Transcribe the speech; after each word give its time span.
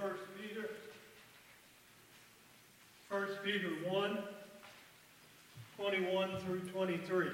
First 0.00 0.22
Peter. 0.40 0.70
First 3.08 3.42
Peter 3.42 3.70
1, 3.88 4.18
21 5.76 6.38
through 6.38 6.60
23. 6.60 7.28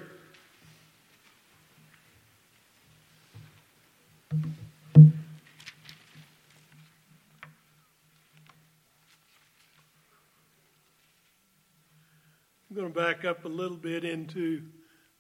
I'm 12.71 12.81
going 12.81 12.89
to 12.91 12.99
back 12.99 13.27
up 13.27 13.45
a 13.45 13.49
little 13.49 13.77
bit 13.77 14.05
into 14.05 14.63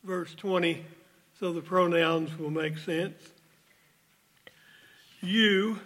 verse 0.02 0.34
20 0.34 0.82
so 1.38 1.52
the 1.52 1.60
pronouns 1.60 2.38
will 2.38 2.50
make 2.50 2.78
sense. 2.78 3.20
You 5.20 5.78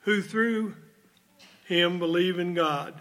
who 0.00 0.22
through 0.22 0.74
him 1.66 1.98
believe 1.98 2.38
in 2.38 2.54
God, 2.54 2.94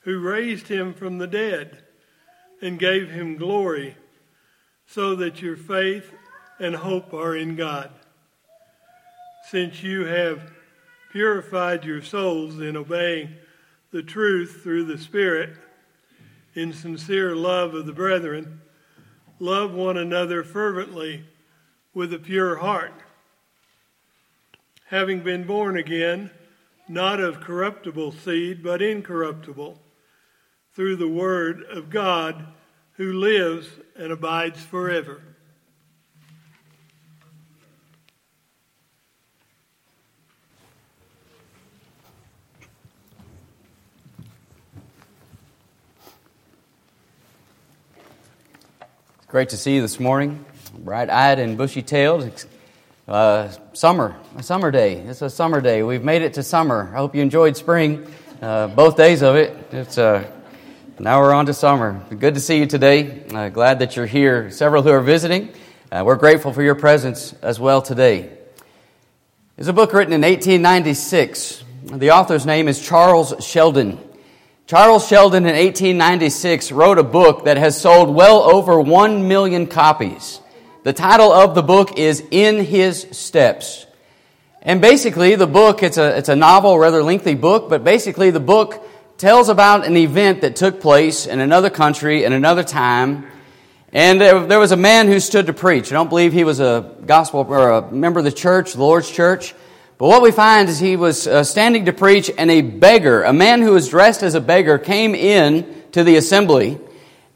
who 0.00 0.18
raised 0.18 0.68
him 0.68 0.94
from 0.94 1.18
the 1.18 1.26
dead 1.26 1.82
and 2.62 2.78
gave 2.78 3.10
him 3.10 3.36
glory, 3.36 3.96
so 4.86 5.14
that 5.16 5.42
your 5.42 5.56
faith 5.56 6.12
and 6.58 6.76
hope 6.76 7.12
are 7.12 7.36
in 7.36 7.56
God. 7.56 7.90
Since 9.50 9.82
you 9.82 10.06
have 10.06 10.52
purified 11.12 11.84
your 11.84 12.02
souls 12.02 12.60
in 12.60 12.76
obeying 12.76 13.34
the 13.90 14.02
truth 14.02 14.60
through 14.62 14.84
the 14.84 14.98
Spirit, 14.98 15.56
in 16.54 16.72
sincere 16.72 17.36
love 17.36 17.74
of 17.74 17.84
the 17.84 17.92
brethren, 17.92 18.62
love 19.38 19.72
one 19.72 19.98
another 19.98 20.42
fervently 20.42 21.24
with 21.92 22.12
a 22.12 22.18
pure 22.18 22.56
heart. 22.56 22.94
Having 24.90 25.20
been 25.24 25.44
born 25.44 25.76
again, 25.76 26.30
not 26.88 27.18
of 27.18 27.40
corruptible 27.40 28.12
seed, 28.12 28.62
but 28.62 28.80
incorruptible, 28.80 29.80
through 30.74 30.94
the 30.94 31.08
Word 31.08 31.64
of 31.64 31.90
God 31.90 32.46
who 32.92 33.12
lives 33.12 33.66
and 33.96 34.12
abides 34.12 34.62
forever. 34.62 35.20
Great 49.26 49.48
to 49.48 49.56
see 49.56 49.74
you 49.74 49.82
this 49.82 49.98
morning, 49.98 50.44
bright 50.78 51.10
eyed 51.10 51.40
and 51.40 51.58
bushy 51.58 51.82
tailed. 51.82 52.46
Uh, 53.08 53.48
summer, 53.72 54.16
a 54.36 54.42
summer 54.42 54.72
day. 54.72 54.94
It's 54.94 55.22
a 55.22 55.30
summer 55.30 55.60
day. 55.60 55.84
We've 55.84 56.02
made 56.02 56.22
it 56.22 56.34
to 56.34 56.42
summer. 56.42 56.90
I 56.92 56.96
hope 56.96 57.14
you 57.14 57.22
enjoyed 57.22 57.56
spring, 57.56 58.04
uh, 58.42 58.66
both 58.66 58.96
days 58.96 59.22
of 59.22 59.36
it. 59.36 59.56
It's 59.70 59.96
uh, 59.96 60.28
now 60.98 61.20
we're 61.20 61.32
on 61.32 61.46
to 61.46 61.54
summer. 61.54 62.04
Good 62.10 62.34
to 62.34 62.40
see 62.40 62.58
you 62.58 62.66
today. 62.66 63.22
Uh, 63.32 63.48
glad 63.48 63.78
that 63.78 63.94
you're 63.94 64.06
here. 64.06 64.50
Several 64.50 64.82
who 64.82 64.90
are 64.90 65.00
visiting. 65.00 65.50
Uh, 65.92 66.02
we're 66.04 66.16
grateful 66.16 66.52
for 66.52 66.64
your 66.64 66.74
presence 66.74 67.32
as 67.42 67.60
well 67.60 67.80
today. 67.80 68.28
It's 69.56 69.68
a 69.68 69.72
book 69.72 69.92
written 69.92 70.12
in 70.12 70.22
1896. 70.22 71.62
The 71.84 72.10
author's 72.10 72.44
name 72.44 72.66
is 72.66 72.84
Charles 72.84 73.34
Sheldon. 73.38 74.00
Charles 74.66 75.06
Sheldon 75.06 75.44
in 75.46 75.54
1896 75.54 76.72
wrote 76.72 76.98
a 76.98 77.04
book 77.04 77.44
that 77.44 77.56
has 77.56 77.80
sold 77.80 78.12
well 78.12 78.42
over 78.42 78.80
1 78.80 79.28
million 79.28 79.68
copies. 79.68 80.40
The 80.86 80.92
title 80.92 81.32
of 81.32 81.56
the 81.56 81.64
book 81.64 81.98
is 81.98 82.22
In 82.30 82.64
His 82.64 83.08
Steps. 83.10 83.86
And 84.62 84.80
basically, 84.80 85.34
the 85.34 85.48
book, 85.48 85.82
it's 85.82 85.98
a, 85.98 86.16
it's 86.16 86.28
a 86.28 86.36
novel, 86.36 86.78
rather 86.78 87.02
lengthy 87.02 87.34
book, 87.34 87.68
but 87.68 87.82
basically, 87.82 88.30
the 88.30 88.38
book 88.38 88.86
tells 89.18 89.48
about 89.48 89.84
an 89.84 89.96
event 89.96 90.42
that 90.42 90.54
took 90.54 90.80
place 90.80 91.26
in 91.26 91.40
another 91.40 91.70
country 91.70 92.22
in 92.22 92.32
another 92.32 92.62
time. 92.62 93.26
And 93.92 94.20
there 94.20 94.60
was 94.60 94.70
a 94.70 94.76
man 94.76 95.08
who 95.08 95.18
stood 95.18 95.46
to 95.46 95.52
preach. 95.52 95.90
I 95.90 95.96
don't 95.96 96.08
believe 96.08 96.32
he 96.32 96.44
was 96.44 96.60
a 96.60 96.94
gospel 97.04 97.44
or 97.48 97.70
a 97.70 97.90
member 97.90 98.20
of 98.20 98.24
the 98.24 98.30
church, 98.30 98.74
the 98.74 98.78
Lord's 98.78 99.10
church. 99.10 99.56
But 99.98 100.06
what 100.06 100.22
we 100.22 100.30
find 100.30 100.68
is 100.68 100.78
he 100.78 100.94
was 100.94 101.26
uh, 101.26 101.42
standing 101.42 101.86
to 101.86 101.92
preach, 101.92 102.30
and 102.38 102.48
a 102.48 102.60
beggar, 102.62 103.24
a 103.24 103.32
man 103.32 103.60
who 103.60 103.72
was 103.72 103.88
dressed 103.88 104.22
as 104.22 104.36
a 104.36 104.40
beggar, 104.40 104.78
came 104.78 105.16
in 105.16 105.82
to 105.90 106.04
the 106.04 106.14
assembly, 106.14 106.78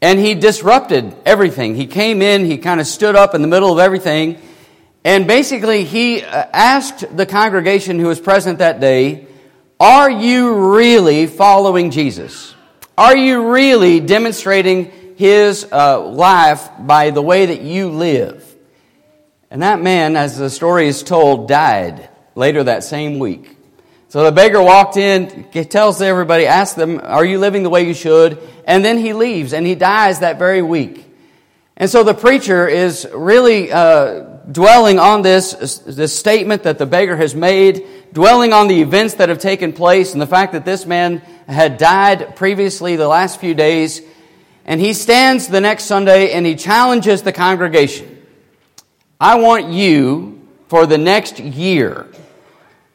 and 0.01 0.19
he 0.19 0.33
disrupted 0.33 1.15
everything. 1.25 1.75
He 1.75 1.85
came 1.87 2.21
in, 2.21 2.45
he 2.45 2.57
kind 2.57 2.79
of 2.79 2.87
stood 2.87 3.15
up 3.15 3.35
in 3.35 3.41
the 3.41 3.47
middle 3.47 3.71
of 3.71 3.79
everything, 3.79 4.41
and 5.03 5.27
basically 5.27 5.83
he 5.83 6.23
uh, 6.23 6.47
asked 6.53 7.15
the 7.15 7.25
congregation 7.25 7.99
who 7.99 8.07
was 8.07 8.19
present 8.19 8.59
that 8.59 8.79
day, 8.79 9.27
Are 9.79 10.09
you 10.09 10.73
really 10.75 11.27
following 11.27 11.91
Jesus? 11.91 12.55
Are 12.97 13.15
you 13.15 13.51
really 13.51 13.99
demonstrating 13.99 15.15
his 15.17 15.67
uh, 15.71 16.01
life 16.01 16.69
by 16.79 17.11
the 17.11 17.21
way 17.21 17.47
that 17.47 17.61
you 17.61 17.89
live? 17.89 18.47
And 19.49 19.63
that 19.63 19.81
man, 19.81 20.15
as 20.15 20.37
the 20.37 20.49
story 20.49 20.87
is 20.87 21.03
told, 21.03 21.47
died 21.47 22.09
later 22.35 22.63
that 22.63 22.83
same 22.83 23.19
week. 23.19 23.57
So 24.11 24.25
the 24.25 24.31
beggar 24.33 24.61
walked 24.61 24.97
in, 24.97 25.45
tells 25.69 26.01
everybody, 26.01 26.45
asks 26.45 26.75
them, 26.75 26.99
Are 27.01 27.23
you 27.23 27.39
living 27.39 27.63
the 27.63 27.69
way 27.69 27.87
you 27.87 27.93
should? 27.93 28.45
And 28.65 28.83
then 28.83 28.97
he 28.97 29.13
leaves 29.13 29.53
and 29.53 29.65
he 29.65 29.73
dies 29.73 30.19
that 30.19 30.37
very 30.37 30.61
week. 30.61 31.05
And 31.77 31.89
so 31.89 32.03
the 32.03 32.13
preacher 32.13 32.67
is 32.67 33.07
really 33.13 33.71
uh, 33.71 34.23
dwelling 34.51 34.99
on 34.99 35.21
this, 35.21 35.53
this 35.87 36.13
statement 36.13 36.63
that 36.63 36.77
the 36.77 36.85
beggar 36.85 37.15
has 37.15 37.33
made, 37.33 37.87
dwelling 38.11 38.51
on 38.51 38.67
the 38.67 38.81
events 38.81 39.13
that 39.13 39.29
have 39.29 39.39
taken 39.39 39.71
place 39.71 40.11
and 40.11 40.21
the 40.21 40.27
fact 40.27 40.51
that 40.51 40.65
this 40.65 40.85
man 40.85 41.19
had 41.47 41.77
died 41.77 42.35
previously 42.35 42.97
the 42.97 43.07
last 43.07 43.39
few 43.39 43.53
days. 43.53 44.01
And 44.65 44.81
he 44.81 44.91
stands 44.91 45.47
the 45.47 45.61
next 45.61 45.85
Sunday 45.85 46.33
and 46.33 46.45
he 46.45 46.55
challenges 46.55 47.21
the 47.21 47.31
congregation. 47.31 48.27
I 49.21 49.39
want 49.39 49.67
you 49.67 50.45
for 50.67 50.85
the 50.85 50.97
next 50.97 51.39
year 51.39 52.09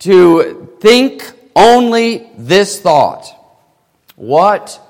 to 0.01 0.77
think 0.81 1.33
only 1.55 2.31
this 2.37 2.81
thought 2.81 3.27
What 4.17 4.81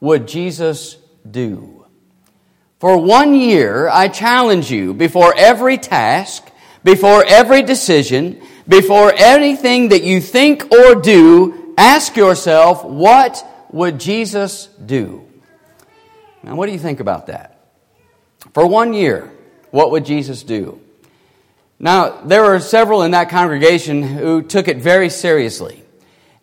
would 0.00 0.28
Jesus 0.28 0.96
do? 1.28 1.86
For 2.78 2.96
one 2.96 3.34
year, 3.34 3.88
I 3.88 4.06
challenge 4.08 4.70
you 4.70 4.94
before 4.94 5.34
every 5.36 5.78
task, 5.78 6.48
before 6.84 7.24
every 7.24 7.62
decision, 7.62 8.40
before 8.68 9.12
anything 9.12 9.88
that 9.88 10.04
you 10.04 10.20
think 10.20 10.72
or 10.72 10.94
do, 10.94 11.74
ask 11.76 12.16
yourself, 12.16 12.84
what 12.84 13.44
would 13.70 13.98
Jesus 13.98 14.66
do? 14.84 15.26
Now, 16.44 16.54
what 16.54 16.66
do 16.66 16.72
you 16.72 16.78
think 16.78 17.00
about 17.00 17.26
that? 17.26 17.58
For 18.54 18.66
one 18.66 18.92
year, 18.92 19.32
what 19.72 19.90
would 19.90 20.04
Jesus 20.04 20.44
do? 20.44 20.80
Now, 21.80 22.22
there 22.22 22.42
were 22.42 22.58
several 22.58 23.02
in 23.02 23.12
that 23.12 23.28
congregation 23.28 24.02
who 24.02 24.42
took 24.42 24.66
it 24.66 24.78
very 24.78 25.10
seriously. 25.10 25.84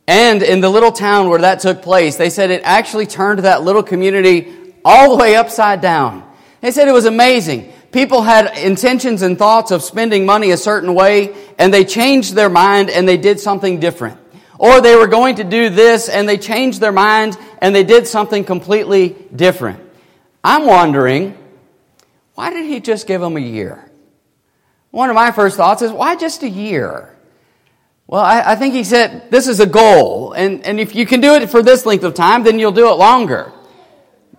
And 0.07 0.41
in 0.43 0.61
the 0.61 0.69
little 0.69 0.91
town 0.91 1.29
where 1.29 1.41
that 1.41 1.59
took 1.59 1.81
place, 1.81 2.15
they 2.15 2.29
said 2.29 2.51
it 2.51 2.61
actually 2.63 3.05
turned 3.05 3.39
that 3.39 3.63
little 3.63 3.83
community 3.83 4.53
all 4.85 5.09
the 5.09 5.21
way 5.21 5.35
upside 5.35 5.81
down. 5.81 6.23
They 6.61 6.71
said 6.71 6.87
it 6.87 6.93
was 6.93 7.05
amazing. 7.05 7.73
People 7.91 8.21
had 8.21 8.57
intentions 8.57 9.23
and 9.23 9.37
thoughts 9.37 9.71
of 9.71 9.81
spending 9.81 10.25
money 10.25 10.51
a 10.51 10.57
certain 10.57 10.93
way, 10.93 11.35
and 11.57 11.73
they 11.73 11.85
changed 11.85 12.33
their 12.33 12.49
mind 12.49 12.89
and 12.89 13.07
they 13.07 13.17
did 13.17 13.39
something 13.39 13.79
different. 13.79 14.19
Or 14.57 14.79
they 14.79 14.95
were 14.95 15.07
going 15.07 15.35
to 15.35 15.43
do 15.43 15.69
this 15.69 16.07
and 16.07 16.29
they 16.29 16.37
changed 16.37 16.79
their 16.79 16.91
mind 16.91 17.37
and 17.59 17.75
they 17.75 17.83
did 17.83 18.07
something 18.07 18.43
completely 18.43 19.15
different. 19.35 19.81
I'm 20.43 20.65
wondering, 20.65 21.37
why 22.35 22.51
did 22.51 22.65
he 22.65 22.79
just 22.79 23.07
give 23.07 23.21
them 23.21 23.37
a 23.37 23.41
year? 23.41 23.84
One 24.95 25.09
of 25.09 25.15
my 25.15 25.33
first 25.33 25.57
thoughts 25.57 25.81
is, 25.81 25.91
why 25.91 26.15
just 26.15 26.41
a 26.41 26.47
year? 26.47 27.13
Well, 28.07 28.21
I, 28.21 28.53
I, 28.53 28.55
think 28.55 28.73
he 28.73 28.85
said 28.85 29.29
this 29.29 29.49
is 29.49 29.59
a 29.59 29.65
goal, 29.65 30.31
and, 30.31 30.65
and 30.65 30.79
if 30.79 30.95
you 30.95 31.05
can 31.05 31.19
do 31.19 31.33
it 31.33 31.49
for 31.49 31.61
this 31.61 31.85
length 31.85 32.05
of 32.05 32.13
time, 32.13 32.45
then 32.45 32.59
you'll 32.59 32.71
do 32.71 32.87
it 32.87 32.93
longer. 32.93 33.51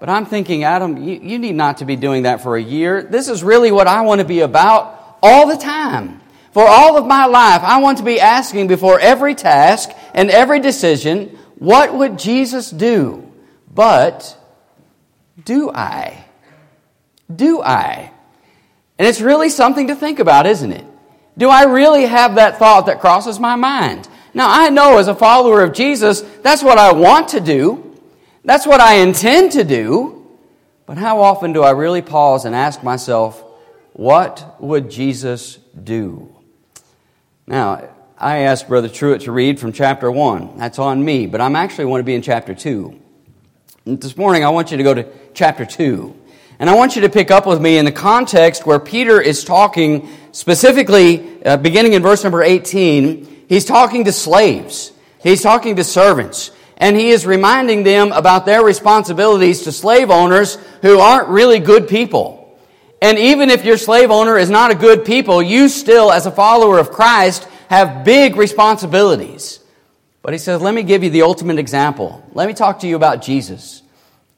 But 0.00 0.08
I'm 0.08 0.24
thinking, 0.24 0.64
Adam, 0.64 0.96
you, 0.96 1.20
you 1.22 1.38
need 1.38 1.56
not 1.56 1.76
to 1.78 1.84
be 1.84 1.94
doing 1.94 2.22
that 2.22 2.40
for 2.40 2.56
a 2.56 2.62
year. 2.62 3.02
This 3.02 3.28
is 3.28 3.44
really 3.44 3.70
what 3.70 3.86
I 3.86 4.00
want 4.00 4.22
to 4.22 4.26
be 4.26 4.40
about 4.40 5.18
all 5.22 5.46
the 5.46 5.58
time. 5.58 6.22
For 6.52 6.66
all 6.66 6.96
of 6.96 7.06
my 7.06 7.26
life, 7.26 7.60
I 7.62 7.82
want 7.82 7.98
to 7.98 8.04
be 8.04 8.18
asking 8.18 8.66
before 8.66 8.98
every 8.98 9.34
task 9.34 9.90
and 10.14 10.30
every 10.30 10.60
decision, 10.60 11.38
what 11.56 11.92
would 11.92 12.18
Jesus 12.18 12.70
do? 12.70 13.30
But 13.70 14.38
do 15.44 15.70
I? 15.70 16.24
Do 17.28 17.60
I? 17.60 18.12
And 18.98 19.06
it's 19.06 19.20
really 19.20 19.48
something 19.48 19.88
to 19.88 19.94
think 19.94 20.18
about, 20.18 20.46
isn't 20.46 20.72
it? 20.72 20.84
Do 21.38 21.50
I 21.50 21.64
really 21.64 22.06
have 22.06 22.36
that 22.36 22.58
thought 22.58 22.86
that 22.86 23.00
crosses 23.00 23.38
my 23.38 23.56
mind? 23.56 24.08
Now, 24.32 24.46
I 24.50 24.70
know 24.70 24.98
as 24.98 25.08
a 25.08 25.14
follower 25.14 25.62
of 25.62 25.72
Jesus, 25.72 26.22
that's 26.42 26.62
what 26.62 26.78
I 26.78 26.92
want 26.92 27.28
to 27.28 27.40
do. 27.40 27.98
That's 28.44 28.66
what 28.66 28.80
I 28.80 28.96
intend 28.96 29.52
to 29.52 29.64
do. 29.64 30.26
But 30.86 30.98
how 30.98 31.20
often 31.20 31.52
do 31.52 31.62
I 31.62 31.70
really 31.70 32.02
pause 32.02 32.44
and 32.44 32.54
ask 32.54 32.82
myself, 32.82 33.42
what 33.92 34.56
would 34.60 34.90
Jesus 34.90 35.58
do? 35.82 36.34
Now, 37.46 37.88
I 38.18 38.38
asked 38.38 38.68
Brother 38.68 38.88
Truett 38.88 39.22
to 39.22 39.32
read 39.32 39.60
from 39.60 39.72
chapter 39.72 40.10
1. 40.10 40.56
That's 40.58 40.78
on 40.78 41.04
me, 41.04 41.26
but 41.26 41.40
I'm 41.40 41.56
actually 41.56 41.86
want 41.86 42.00
to 42.00 42.04
be 42.04 42.14
in 42.14 42.22
chapter 42.22 42.54
2. 42.54 42.98
This 43.84 44.16
morning, 44.16 44.44
I 44.44 44.48
want 44.50 44.70
you 44.70 44.76
to 44.76 44.82
go 44.82 44.94
to 44.94 45.06
chapter 45.34 45.64
2. 45.64 46.14
And 46.58 46.70
I 46.70 46.74
want 46.74 46.96
you 46.96 47.02
to 47.02 47.08
pick 47.08 47.30
up 47.30 47.46
with 47.46 47.60
me 47.60 47.76
in 47.76 47.84
the 47.84 47.92
context 47.92 48.66
where 48.66 48.78
Peter 48.78 49.20
is 49.20 49.44
talking 49.44 50.08
specifically, 50.32 51.44
uh, 51.44 51.56
beginning 51.58 51.92
in 51.92 52.02
verse 52.02 52.22
number 52.22 52.42
18, 52.42 53.44
he's 53.48 53.64
talking 53.64 54.04
to 54.04 54.12
slaves. 54.12 54.92
He's 55.22 55.42
talking 55.42 55.76
to 55.76 55.84
servants. 55.84 56.50
And 56.78 56.96
he 56.96 57.10
is 57.10 57.26
reminding 57.26 57.82
them 57.82 58.12
about 58.12 58.46
their 58.46 58.62
responsibilities 58.62 59.62
to 59.62 59.72
slave 59.72 60.10
owners 60.10 60.56
who 60.82 60.98
aren't 60.98 61.28
really 61.28 61.58
good 61.58 61.88
people. 61.88 62.58
And 63.00 63.18
even 63.18 63.50
if 63.50 63.64
your 63.64 63.76
slave 63.76 64.10
owner 64.10 64.38
is 64.38 64.50
not 64.50 64.70
a 64.70 64.74
good 64.74 65.04
people, 65.04 65.42
you 65.42 65.68
still, 65.68 66.10
as 66.10 66.26
a 66.26 66.30
follower 66.30 66.78
of 66.78 66.90
Christ, 66.90 67.46
have 67.68 68.04
big 68.04 68.36
responsibilities. 68.36 69.60
But 70.22 70.32
he 70.32 70.38
says, 70.38 70.60
let 70.60 70.74
me 70.74 70.82
give 70.82 71.04
you 71.04 71.10
the 71.10 71.22
ultimate 71.22 71.58
example. 71.58 72.24
Let 72.32 72.48
me 72.48 72.54
talk 72.54 72.80
to 72.80 72.86
you 72.86 72.96
about 72.96 73.22
Jesus. 73.22 73.82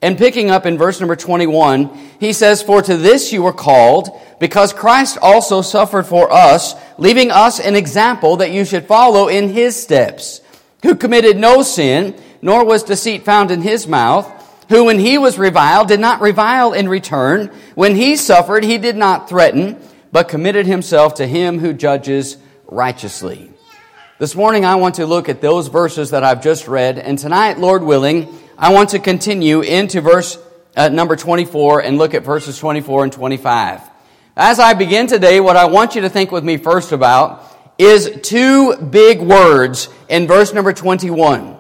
And 0.01 0.17
picking 0.17 0.51
up 0.51 0.65
in 0.65 0.79
verse 0.79 1.01
number 1.01 1.17
21, 1.17 1.89
he 2.21 2.33
says, 2.33 2.63
For 2.63 2.81
to 2.83 2.97
this 2.97 3.33
you 3.33 3.43
were 3.43 3.53
called, 3.53 4.11
because 4.39 4.73
Christ 4.73 5.19
also 5.21 5.61
suffered 5.61 6.07
for 6.07 6.33
us, 6.33 6.75
leaving 6.99 7.33
us 7.33 7.59
an 7.59 7.75
example 7.75 8.37
that 8.37 8.53
you 8.53 8.65
should 8.65 8.87
follow 8.87 9.27
in 9.27 9.49
his 9.49 9.81
steps, 9.81 10.41
who 10.85 10.95
committed 10.95 11.37
no 11.37 11.63
sin, 11.63 12.15
nor 12.41 12.65
was 12.65 12.85
deceit 12.85 13.25
found 13.25 13.51
in 13.51 13.61
his 13.61 13.89
mouth, 13.89 14.33
who 14.69 14.85
when 14.85 15.01
he 15.01 15.19
was 15.19 15.39
reviled 15.39 15.89
did 15.89 15.99
not 15.99 16.21
revile 16.21 16.73
in 16.73 16.89
return, 16.89 17.51
when 17.75 17.97
he 17.97 18.15
suffered 18.15 18.63
he 18.63 18.79
did 18.79 18.97
not 18.97 19.29
threaten, 19.29 19.81
but 20.13 20.29
committed 20.29 20.67
himself 20.67 21.15
to 21.15 21.27
him 21.27 21.59
who 21.59 21.73
judges 21.73 22.37
righteously. 22.67 23.51
This 24.19 24.37
morning 24.37 24.65
I 24.65 24.77
want 24.77 24.97
to 24.97 25.07
look 25.07 25.29
at 25.29 25.41
those 25.41 25.69
verses 25.69 26.11
that 26.11 26.23
I've 26.23 26.43
just 26.43 26.69
read, 26.69 26.99
and 26.99 27.19
tonight, 27.19 27.59
Lord 27.59 27.83
willing, 27.83 28.29
I 28.61 28.73
want 28.73 28.91
to 28.91 28.99
continue 28.99 29.61
into 29.61 30.01
verse 30.01 30.37
uh, 30.77 30.89
number 30.89 31.15
24 31.15 31.81
and 31.81 31.97
look 31.97 32.13
at 32.13 32.25
verses 32.25 32.59
24 32.59 33.05
and 33.05 33.13
25. 33.13 33.81
As 34.37 34.59
I 34.59 34.75
begin 34.75 35.07
today, 35.07 35.39
what 35.39 35.57
I 35.57 35.67
want 35.67 35.95
you 35.95 36.01
to 36.01 36.09
think 36.09 36.33
with 36.33 36.43
me 36.43 36.57
first 36.57 36.91
about 36.91 37.45
is 37.79 38.19
two 38.25 38.77
big 38.77 39.21
words 39.21 39.89
in 40.09 40.27
verse 40.27 40.53
number 40.53 40.73
21. 40.73 41.57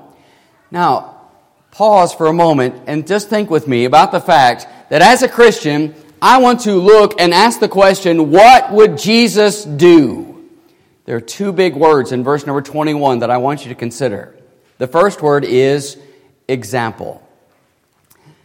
Now, 0.72 1.20
pause 1.70 2.12
for 2.12 2.26
a 2.26 2.32
moment 2.32 2.82
and 2.88 3.06
just 3.06 3.28
think 3.28 3.48
with 3.48 3.68
me 3.68 3.84
about 3.84 4.10
the 4.10 4.20
fact 4.20 4.66
that 4.90 5.00
as 5.00 5.22
a 5.22 5.28
Christian, 5.28 5.94
I 6.20 6.38
want 6.38 6.62
to 6.62 6.72
look 6.72 7.20
and 7.20 7.32
ask 7.32 7.60
the 7.60 7.68
question, 7.68 8.32
what 8.32 8.72
would 8.72 8.98
Jesus 8.98 9.64
do? 9.64 10.50
There 11.04 11.14
are 11.14 11.20
two 11.20 11.52
big 11.52 11.76
words 11.76 12.10
in 12.10 12.24
verse 12.24 12.44
number 12.44 12.60
21 12.60 13.20
that 13.20 13.30
I 13.30 13.36
want 13.36 13.64
you 13.64 13.68
to 13.68 13.76
consider. 13.76 14.36
The 14.78 14.88
first 14.88 15.22
word 15.22 15.44
is 15.44 15.96
example. 16.48 17.22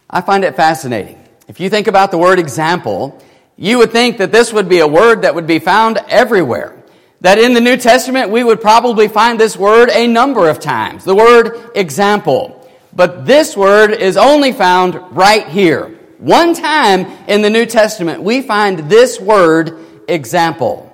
I 0.09 0.21
find 0.21 0.43
it 0.43 0.55
fascinating. 0.55 1.19
If 1.47 1.59
you 1.59 1.69
think 1.69 1.87
about 1.87 2.11
the 2.11 2.17
word 2.17 2.37
example, 2.37 3.21
you 3.57 3.77
would 3.79 3.91
think 3.91 4.17
that 4.17 4.31
this 4.31 4.53
would 4.53 4.69
be 4.69 4.79
a 4.79 4.87
word 4.87 5.23
that 5.23 5.33
would 5.35 5.47
be 5.47 5.59
found 5.59 5.97
everywhere. 6.07 6.75
That 7.21 7.39
in 7.39 7.53
the 7.53 7.61
New 7.61 7.77
Testament, 7.77 8.29
we 8.29 8.43
would 8.43 8.61
probably 8.61 9.07
find 9.07 9.39
this 9.39 9.55
word 9.55 9.89
a 9.89 10.07
number 10.07 10.49
of 10.49 10.59
times. 10.59 11.05
The 11.05 11.15
word 11.15 11.71
example. 11.75 12.59
But 12.91 13.25
this 13.25 13.57
word 13.57 13.91
is 13.91 14.17
only 14.17 14.51
found 14.51 14.95
right 15.15 15.47
here. 15.47 15.87
One 16.19 16.53
time 16.53 17.05
in 17.27 17.41
the 17.41 17.49
New 17.49 17.65
Testament, 17.65 18.21
we 18.21 18.41
find 18.41 18.89
this 18.89 19.19
word 19.19 19.79
example. 20.07 20.89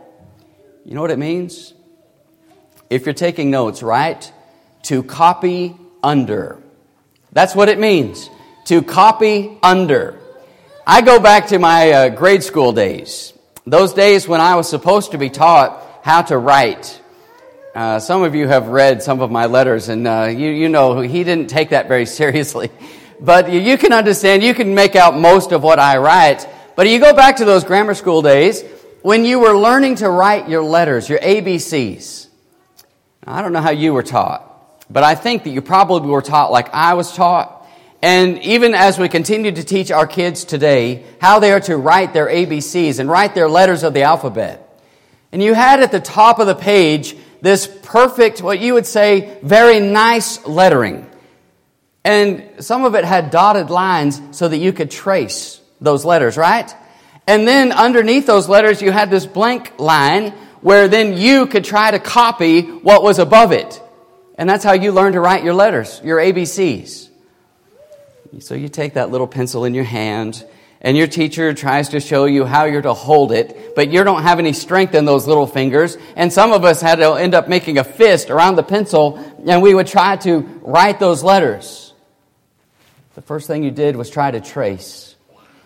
You 0.86 0.96
know 0.96 1.02
what 1.02 1.12
it 1.12 1.20
means? 1.20 1.74
If 2.90 3.06
you're 3.06 3.14
taking 3.14 3.52
notes, 3.52 3.84
right? 3.84 4.32
To 4.84 5.04
copy 5.04 5.76
under. 6.02 6.62
That's 7.31 7.56
what 7.56 7.70
it 7.70 7.80
means. 7.80 8.30
To 8.66 8.81
copy 8.81 9.58
under. 9.64 10.20
I 10.86 11.02
go 11.02 11.20
back 11.20 11.48
to 11.48 11.60
my 11.60 11.92
uh, 11.92 12.10
grade 12.10 12.44
school 12.44 12.72
days. 12.72 13.34
Those 13.66 13.94
days 13.94 14.28
when 14.28 14.42
I 14.42 14.56
was 14.56 14.70
supposed 14.70 15.12
to 15.12 15.18
be 15.18 15.30
taught 15.30 16.02
how 16.04 16.24
to 16.24 16.38
write. 16.38 17.00
Uh, 17.76 18.00
some 18.00 18.24
of 18.24 18.34
you 18.34 18.48
have 18.48 18.68
read 18.68 19.04
some 19.04 19.22
of 19.22 19.30
my 19.30 19.46
letters, 19.46 19.90
and 19.90 20.08
uh, 20.08 20.28
you, 20.31 20.50
you 20.50 20.70
know 20.70 21.02
he 21.02 21.24
didn't 21.24 21.50
take 21.50 21.70
that 21.70 21.88
very 21.88 22.06
seriously. 22.20 22.72
But 23.20 23.52
you 23.52 23.78
can 23.78 23.94
understand, 23.94 24.44
you 24.44 24.54
can 24.54 24.74
make 24.74 24.96
out 24.96 25.18
most 25.18 25.52
of 25.52 25.62
what 25.62 25.78
I 25.78 25.98
write. 25.98 26.48
But 26.76 26.90
you 26.90 27.00
go 27.00 27.14
back 27.14 27.38
to 27.38 27.46
those 27.46 27.64
grammar 27.66 27.94
school 27.94 28.22
days, 28.22 28.64
when 29.02 29.26
you 29.26 29.40
were 29.40 29.56
learning 29.56 29.96
to 29.96 30.10
write 30.10 30.50
your 30.50 30.64
letters, 30.64 31.10
your 31.10 31.20
ABCs, 31.20 32.28
I 33.26 33.42
don't 33.42 33.54
know 33.54 33.62
how 33.62 33.72
you 33.72 33.94
were 33.94 34.04
taught, 34.04 34.49
but 34.90 35.04
I 35.04 35.16
think 35.16 35.44
that 35.44 35.52
you 35.52 35.62
probably 35.62 36.10
were 36.10 36.22
taught 36.22 36.52
like 36.52 36.74
I 36.74 36.96
was 36.96 37.14
taught. 37.14 37.68
And 38.02 38.40
even 38.40 38.74
as 38.74 38.98
we 38.98 39.10
continue 39.10 39.52
to 39.52 39.64
teach 39.64 39.92
our 39.92 40.08
kids 40.08 40.46
today 40.46 41.04
how 41.20 41.40
they 41.40 41.52
are 41.52 41.60
to 41.62 41.78
write 41.78 42.14
their 42.14 42.28
ABCs 42.28 43.00
and 43.00 43.10
write 43.10 43.36
their 43.36 43.50
letters 43.50 43.84
of 43.84 43.94
the 43.94 44.04
alphabet. 44.04 44.66
And 45.32 45.44
you 45.44 45.54
had 45.54 45.82
at 45.82 45.92
the 45.92 46.00
top 46.00 46.40
of 46.40 46.48
the 46.48 46.56
page 46.56 47.16
this 47.42 47.68
perfect, 47.84 48.42
what 48.42 48.60
you 48.60 48.74
would 48.74 48.86
say, 48.86 49.38
very 49.44 49.80
nice 49.80 50.46
lettering. 50.46 51.10
And 52.04 52.44
some 52.60 52.86
of 52.86 52.96
it 52.96 53.06
had 53.06 53.30
dotted 53.30 53.70
lines 53.70 54.22
so 54.32 54.48
that 54.48 54.58
you 54.58 54.74
could 54.74 54.90
trace 54.90 55.62
those 55.82 56.06
letters, 56.06 56.38
right? 56.38 56.74
And 57.28 57.48
then 57.48 57.72
underneath 57.72 58.26
those 58.26 58.50
letters, 58.50 58.82
you 58.82 58.92
had 58.92 59.12
this 59.12 59.26
blank 59.26 59.80
line 59.80 60.32
where 60.62 60.88
then 60.88 61.16
you 61.16 61.46
could 61.46 61.64
try 61.64 61.92
to 61.92 62.00
copy 62.00 62.62
what 62.62 63.04
was 63.04 63.20
above 63.20 63.52
it. 63.52 63.82
And 64.40 64.50
that's 64.50 64.64
how 64.64 64.72
you 64.72 64.94
learn 64.94 65.12
to 65.14 65.20
write 65.20 65.44
your 65.44 65.54
letters, 65.54 66.00
your 66.02 66.18
ABCs. 66.18 67.10
So 68.40 68.56
you 68.56 68.70
take 68.70 68.94
that 68.94 69.12
little 69.12 69.28
pencil 69.28 69.66
in 69.66 69.74
your 69.74 69.84
hand, 69.84 70.46
and 70.80 70.96
your 70.96 71.08
teacher 71.08 71.54
tries 71.54 71.90
to 71.90 72.00
show 72.00 72.24
you 72.24 72.46
how 72.46 72.64
you're 72.64 72.82
to 72.82 72.94
hold 72.94 73.34
it, 73.34 73.76
but 73.76 73.90
you 73.90 74.02
don't 74.06 74.24
have 74.24 74.40
any 74.40 74.54
strength 74.54 74.96
in 74.96 75.04
those 75.04 75.28
little 75.28 75.46
fingers. 75.46 75.98
And 76.16 76.32
some 76.32 76.54
of 76.54 76.64
us 76.64 76.80
had 76.80 77.00
to 77.00 77.16
end 77.16 77.36
up 77.36 77.50
making 77.50 77.80
a 77.80 77.84
fist 77.84 78.30
around 78.30 78.56
the 78.56 78.64
pencil, 78.64 79.18
and 79.46 79.62
we 79.62 79.76
would 79.76 79.88
try 79.88 80.16
to 80.16 80.40
write 80.62 81.02
those 81.02 81.22
letters. 81.22 81.94
The 83.16 83.22
first 83.22 83.46
thing 83.46 83.66
you 83.66 83.72
did 83.72 83.98
was 83.98 84.10
try 84.10 84.32
to 84.32 84.40
trace. 84.40 85.16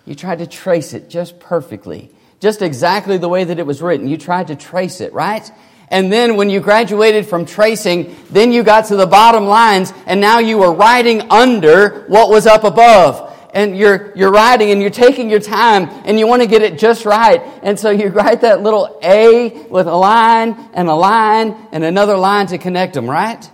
You 0.07 0.15
tried 0.15 0.39
to 0.39 0.47
trace 0.47 0.95
it 0.95 1.11
just 1.11 1.39
perfectly, 1.39 2.09
just 2.39 2.63
exactly 2.63 3.19
the 3.19 3.29
way 3.29 3.43
that 3.43 3.59
it 3.59 3.67
was 3.67 3.83
written. 3.83 4.07
You 4.07 4.17
tried 4.17 4.47
to 4.47 4.55
trace 4.55 4.99
it, 4.99 5.13
right? 5.13 5.47
And 5.93 6.11
then 6.11 6.37
when 6.37 6.49
you 6.49 6.59
graduated 6.59 7.27
from 7.27 7.45
tracing, 7.45 8.15
then 8.31 8.51
you 8.51 8.63
got 8.63 8.85
to 8.85 8.95
the 8.95 9.05
bottom 9.05 9.45
lines 9.45 9.93
and 10.07 10.19
now 10.19 10.39
you 10.39 10.57
were 10.57 10.73
writing 10.73 11.21
under 11.29 12.05
what 12.07 12.31
was 12.31 12.47
up 12.47 12.63
above. 12.63 13.29
And 13.53 13.77
you're, 13.77 14.11
you're 14.15 14.31
writing 14.31 14.71
and 14.71 14.81
you're 14.81 14.89
taking 14.89 15.29
your 15.29 15.39
time 15.39 15.87
and 16.05 16.17
you 16.17 16.25
want 16.25 16.41
to 16.41 16.47
get 16.47 16.63
it 16.63 16.79
just 16.79 17.05
right. 17.05 17.39
And 17.61 17.79
so 17.79 17.91
you 17.91 18.07
write 18.07 18.41
that 18.41 18.63
little 18.63 18.99
A 19.03 19.49
with 19.69 19.85
a 19.85 19.95
line 19.95 20.57
and 20.73 20.89
a 20.89 20.95
line 20.95 21.55
and 21.71 21.83
another 21.83 22.17
line 22.17 22.47
to 22.47 22.57
connect 22.57 22.95
them, 22.95 23.07
right? 23.07 23.47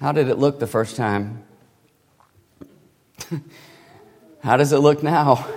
How 0.00 0.10
did 0.10 0.28
it 0.28 0.36
look 0.36 0.58
the 0.58 0.66
first 0.66 0.96
time? 0.96 1.44
How 4.42 4.56
does 4.56 4.72
it 4.72 4.78
look 4.78 5.04
now? 5.04 5.46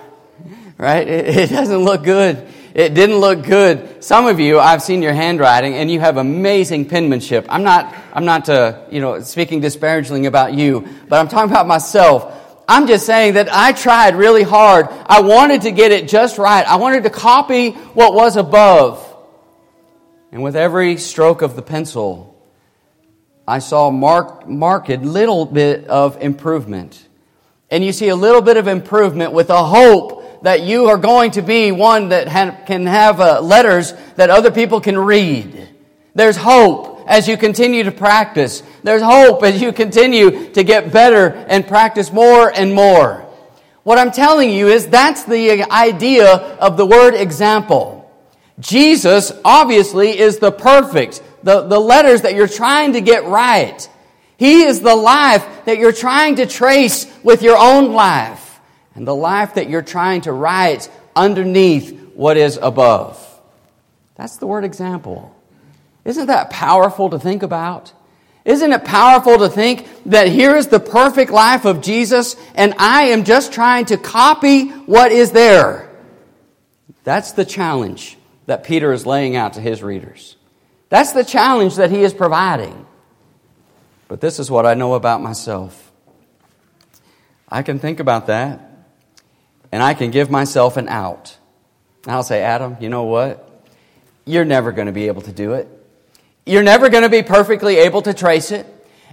Right? 0.78 1.06
It, 1.06 1.38
it, 1.38 1.50
doesn't 1.50 1.80
look 1.80 2.06
good. 2.06 2.48
It 2.74 2.94
didn't 2.94 3.18
look 3.18 3.44
good. 3.44 4.04
Some 4.04 4.28
of 4.28 4.40
you, 4.40 4.60
I've 4.60 4.82
seen 4.82 5.02
your 5.02 5.14
handwriting, 5.14 5.76
and 5.76 5.90
you 5.90 6.00
have 6.00 6.18
amazing 6.18 6.88
penmanship. 6.88 7.46
I'm 7.50 7.64
not, 7.64 7.96
I'm 8.14 8.26
not, 8.26 8.48
uh, 8.50 8.82
you 8.92 9.02
know, 9.02 9.22
speaking 9.22 9.60
disparagingly 9.60 10.26
about 10.26 10.54
you, 10.54 10.88
but 11.08 11.20
I'm 11.20 11.28
talking 11.28 11.52
about 11.52 11.68
myself. 11.68 12.36
I'm 12.68 12.88
just 12.88 13.06
saying 13.06 13.34
that 13.34 13.50
I 13.52 13.72
tried 13.72 14.16
really 14.16 14.44
hard. 14.44 14.88
I 14.90 15.22
wanted 15.22 15.64
to 15.64 15.72
get 15.72 15.92
it 15.92 16.08
just 16.08 16.38
right. 16.38 16.66
I 16.66 16.76
wanted 16.76 17.04
to 17.04 17.10
copy 17.10 17.72
what 17.72 18.14
was 18.14 18.36
above. 18.36 19.06
And 20.32 20.44
with 20.44 20.56
every 20.56 20.98
stroke 20.98 21.42
of 21.42 21.56
the 21.56 21.64
pencil, 21.64 22.40
I 23.48 23.60
saw 23.60 23.90
mark, 23.90 24.48
marked 24.48 24.90
little 24.90 25.46
bit 25.46 25.88
of 25.88 26.22
improvement 26.22 27.08
and 27.72 27.84
you 27.84 27.92
see 27.92 28.10
a 28.10 28.16
little 28.16 28.42
bit 28.42 28.58
of 28.58 28.68
improvement 28.68 29.34
with 29.34 29.50
a 29.50 29.64
hope 29.64 30.24
that 30.42 30.64
you 30.64 30.88
are 30.88 30.98
going 30.98 31.32
to 31.32 31.42
be 31.42 31.72
one 31.72 32.10
that 32.10 32.28
ha- 32.28 32.58
can 32.66 32.86
have 32.86 33.20
uh, 33.20 33.42
letters 33.42 33.94
that 34.16 34.30
other 34.30 34.52
people 34.52 34.82
can 34.82 34.98
read. 34.98 35.68
There's 36.16 36.38
hope 36.38 37.04
as 37.08 37.28
you 37.28 37.38
continue 37.38 37.84
to 37.84 37.92
practice. 37.92 38.64
There's 38.84 39.02
hope 39.02 39.44
as 39.44 39.62
you 39.62 39.74
continue 39.74 40.52
to 40.54 40.64
get 40.64 40.92
better 40.94 41.28
and 41.28 41.68
practice 41.68 42.12
more 42.12 42.52
and 42.54 42.74
more. 42.74 43.26
What 43.84 43.98
I'm 43.98 44.12
telling 44.12 44.52
you 44.52 44.68
is 44.68 44.88
that's 44.88 45.24
the 45.24 45.64
idea 45.72 46.36
of 46.36 46.78
the 46.78 46.86
word 46.86 47.16
example. 47.16 47.96
Jesus 48.60 49.32
obviously 49.44 50.18
is 50.18 50.40
the 50.40 50.52
perfect, 50.52 51.22
the, 51.44 51.62
the 51.62 51.80
letters 51.80 52.22
that 52.22 52.36
you're 52.36 52.48
trying 52.48 52.94
to 52.94 53.02
get 53.02 53.26
right. 53.26 53.90
He 54.38 54.64
is 54.64 54.82
the 54.82 54.96
life 54.96 55.66
that 55.66 55.78
you're 55.78 55.94
trying 55.94 56.36
to 56.38 56.46
trace 56.46 57.08
with 57.24 57.42
your 57.42 57.58
own 57.58 57.94
life 57.94 58.49
and 59.00 59.08
the 59.08 59.16
life 59.16 59.54
that 59.54 59.70
you're 59.70 59.82
trying 59.82 60.20
to 60.20 60.34
write 60.34 60.92
underneath 61.16 61.98
what 62.16 62.36
is 62.36 62.60
above. 62.62 63.18
That's 64.16 64.36
the 64.36 64.46
word 64.46 64.66
example. 64.66 65.34
Isn't 66.04 66.28
that 66.28 66.50
powerful 66.50 67.10
to 67.12 67.18
think 67.18 67.42
about? 67.42 67.94
Isn't 68.44 68.74
it 68.74 68.84
powerful 68.84 69.38
to 69.38 69.48
think 69.48 69.88
that 70.08 70.28
here 70.28 70.54
is 70.58 70.68
the 70.68 70.82
perfect 70.82 71.32
life 71.32 71.64
of 71.64 71.80
Jesus 71.80 72.36
and 72.56 72.74
I 72.78 73.04
am 73.04 73.24
just 73.24 73.54
trying 73.54 73.86
to 73.86 73.96
copy 73.96 74.68
what 74.68 75.14
is 75.14 75.32
there? 75.32 75.90
That's 77.06 77.32
the 77.32 77.46
challenge 77.46 78.18
that 78.48 78.66
Peter 78.66 78.92
is 78.92 79.06
laying 79.06 79.38
out 79.38 79.54
to 79.54 79.62
his 79.62 79.82
readers. 79.82 80.36
That's 80.90 81.14
the 81.14 81.24
challenge 81.24 81.78
that 81.78 81.90
he 81.90 82.04
is 82.04 82.14
providing. 82.14 82.86
But 84.10 84.20
this 84.20 84.40
is 84.40 84.52
what 84.52 84.66
I 84.66 84.74
know 84.74 84.96
about 84.96 85.22
myself. 85.22 85.90
I 87.48 87.62
can 87.62 87.80
think 87.80 88.02
about 88.02 88.28
that 88.28 88.69
and 89.72 89.84
I 89.84 89.94
can 89.94 90.12
give 90.12 90.30
myself 90.30 90.78
an 90.78 90.88
out. 90.88 91.38
I'll 92.08 92.24
say, 92.24 92.42
Adam, 92.42 92.78
you 92.80 92.90
know 92.90 93.04
what? 93.04 93.46
You're 94.26 94.46
never 94.46 94.72
going 94.72 94.88
to 94.88 94.92
be 94.92 95.08
able 95.08 95.22
to 95.24 95.32
do 95.32 95.54
it. 95.54 95.68
You're 96.46 96.64
never 96.64 96.90
going 96.90 97.04
to 97.04 97.10
be 97.10 97.24
perfectly 97.24 97.78
able 97.78 98.02
to 98.04 98.14
trace 98.14 98.52
it. 98.52 98.66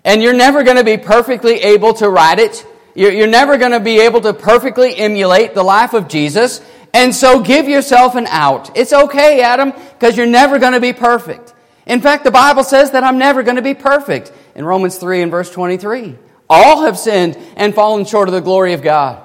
And 0.04 0.22
you're 0.22 0.34
never 0.34 0.62
going 0.62 0.76
to 0.76 0.84
be 0.84 0.96
perfectly 0.96 1.54
able 1.56 1.94
to 1.94 2.08
write 2.08 2.38
it. 2.38 2.64
You're 2.94 3.26
never 3.26 3.58
going 3.58 3.72
to 3.72 3.80
be 3.80 4.00
able 4.00 4.20
to 4.22 4.32
perfectly 4.32 4.96
emulate 4.96 5.54
the 5.54 5.62
life 5.62 5.92
of 5.92 6.08
Jesus. 6.08 6.62
And 6.94 7.14
so 7.14 7.42
give 7.42 7.68
yourself 7.68 8.14
an 8.14 8.26
out. 8.28 8.76
It's 8.76 8.92
okay, 8.92 9.42
Adam, 9.42 9.72
because 9.72 10.16
you're 10.16 10.26
never 10.26 10.58
going 10.58 10.72
to 10.72 10.80
be 10.80 10.92
perfect. 10.92 11.52
In 11.86 12.00
fact, 12.00 12.24
the 12.24 12.30
Bible 12.30 12.64
says 12.64 12.92
that 12.92 13.04
I'm 13.04 13.18
never 13.18 13.42
going 13.42 13.56
to 13.56 13.62
be 13.62 13.74
perfect 13.74 14.32
in 14.54 14.64
Romans 14.64 14.96
3 14.96 15.22
and 15.22 15.30
verse 15.30 15.50
23. 15.50 16.16
All 16.48 16.84
have 16.84 16.98
sinned 16.98 17.36
and 17.56 17.74
fallen 17.74 18.04
short 18.04 18.28
of 18.28 18.34
the 18.34 18.40
glory 18.40 18.72
of 18.72 18.82
God. 18.82 19.22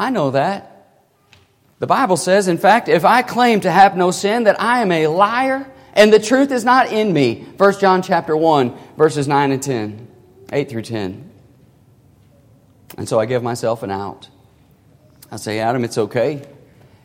I 0.00 0.08
know 0.08 0.30
that. 0.30 0.66
The 1.78 1.86
Bible 1.86 2.16
says, 2.16 2.48
in 2.48 2.56
fact, 2.56 2.88
if 2.88 3.04
I 3.04 3.20
claim 3.20 3.60
to 3.60 3.70
have 3.70 3.98
no 3.98 4.10
sin, 4.10 4.44
that 4.44 4.58
I 4.58 4.80
am 4.80 4.90
a 4.90 5.08
liar 5.08 5.70
and 5.92 6.10
the 6.10 6.18
truth 6.18 6.52
is 6.52 6.64
not 6.64 6.90
in 6.90 7.12
me. 7.12 7.44
1 7.58 7.80
John 7.80 8.00
chapter 8.00 8.34
1, 8.34 8.74
verses 8.96 9.28
9 9.28 9.52
and 9.52 9.62
10, 9.62 10.08
8 10.52 10.70
through 10.70 10.82
10. 10.82 11.30
And 12.96 13.06
so 13.06 13.20
I 13.20 13.26
give 13.26 13.42
myself 13.42 13.82
an 13.82 13.90
out. 13.90 14.28
I 15.30 15.36
say, 15.36 15.58
Adam, 15.58 15.84
it's 15.84 15.98
okay. 15.98 16.48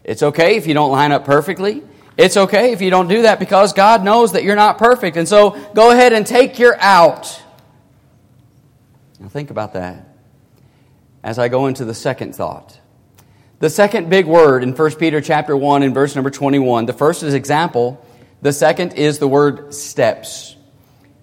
It's 0.06 0.24
okay 0.24 0.56
if 0.56 0.66
you 0.66 0.74
don't 0.74 0.92
line 0.92 1.12
up 1.12 1.26
perfectly. 1.26 1.84
It's 2.16 2.38
okay 2.38 2.72
if 2.72 2.82
you 2.82 2.92
don't 2.92 3.10
do 3.10 3.24
that 3.24 3.40
because 3.40 3.74
God 3.74 4.06
knows 4.06 4.32
that 4.32 4.46
you're 4.46 4.56
not 4.56 4.78
perfect. 4.78 5.18
And 5.18 5.28
so 5.28 5.52
go 5.74 5.92
ahead 5.92 6.14
and 6.14 6.26
take 6.26 6.60
your 6.60 6.80
out. 6.80 7.42
Now 9.20 9.28
think 9.28 9.52
about 9.52 9.74
that 9.74 10.16
as 11.26 11.40
I 11.40 11.48
go 11.48 11.66
into 11.66 11.84
the 11.84 11.94
second 11.96 12.36
thought. 12.36 12.80
The 13.60 13.70
second 13.70 14.10
big 14.10 14.26
word 14.26 14.64
in 14.64 14.74
1 14.74 14.96
Peter 14.96 15.22
chapter 15.22 15.56
1 15.56 15.84
and 15.84 15.94
verse 15.94 16.14
number 16.14 16.30
21. 16.30 16.86
The 16.86 16.94
first 16.94 17.24
is 17.24 17.34
example. 17.34 18.06
The 18.42 18.52
second 18.52 18.94
is 18.94 19.18
the 19.18 19.30
word 19.30 19.74
steps. 19.74 20.58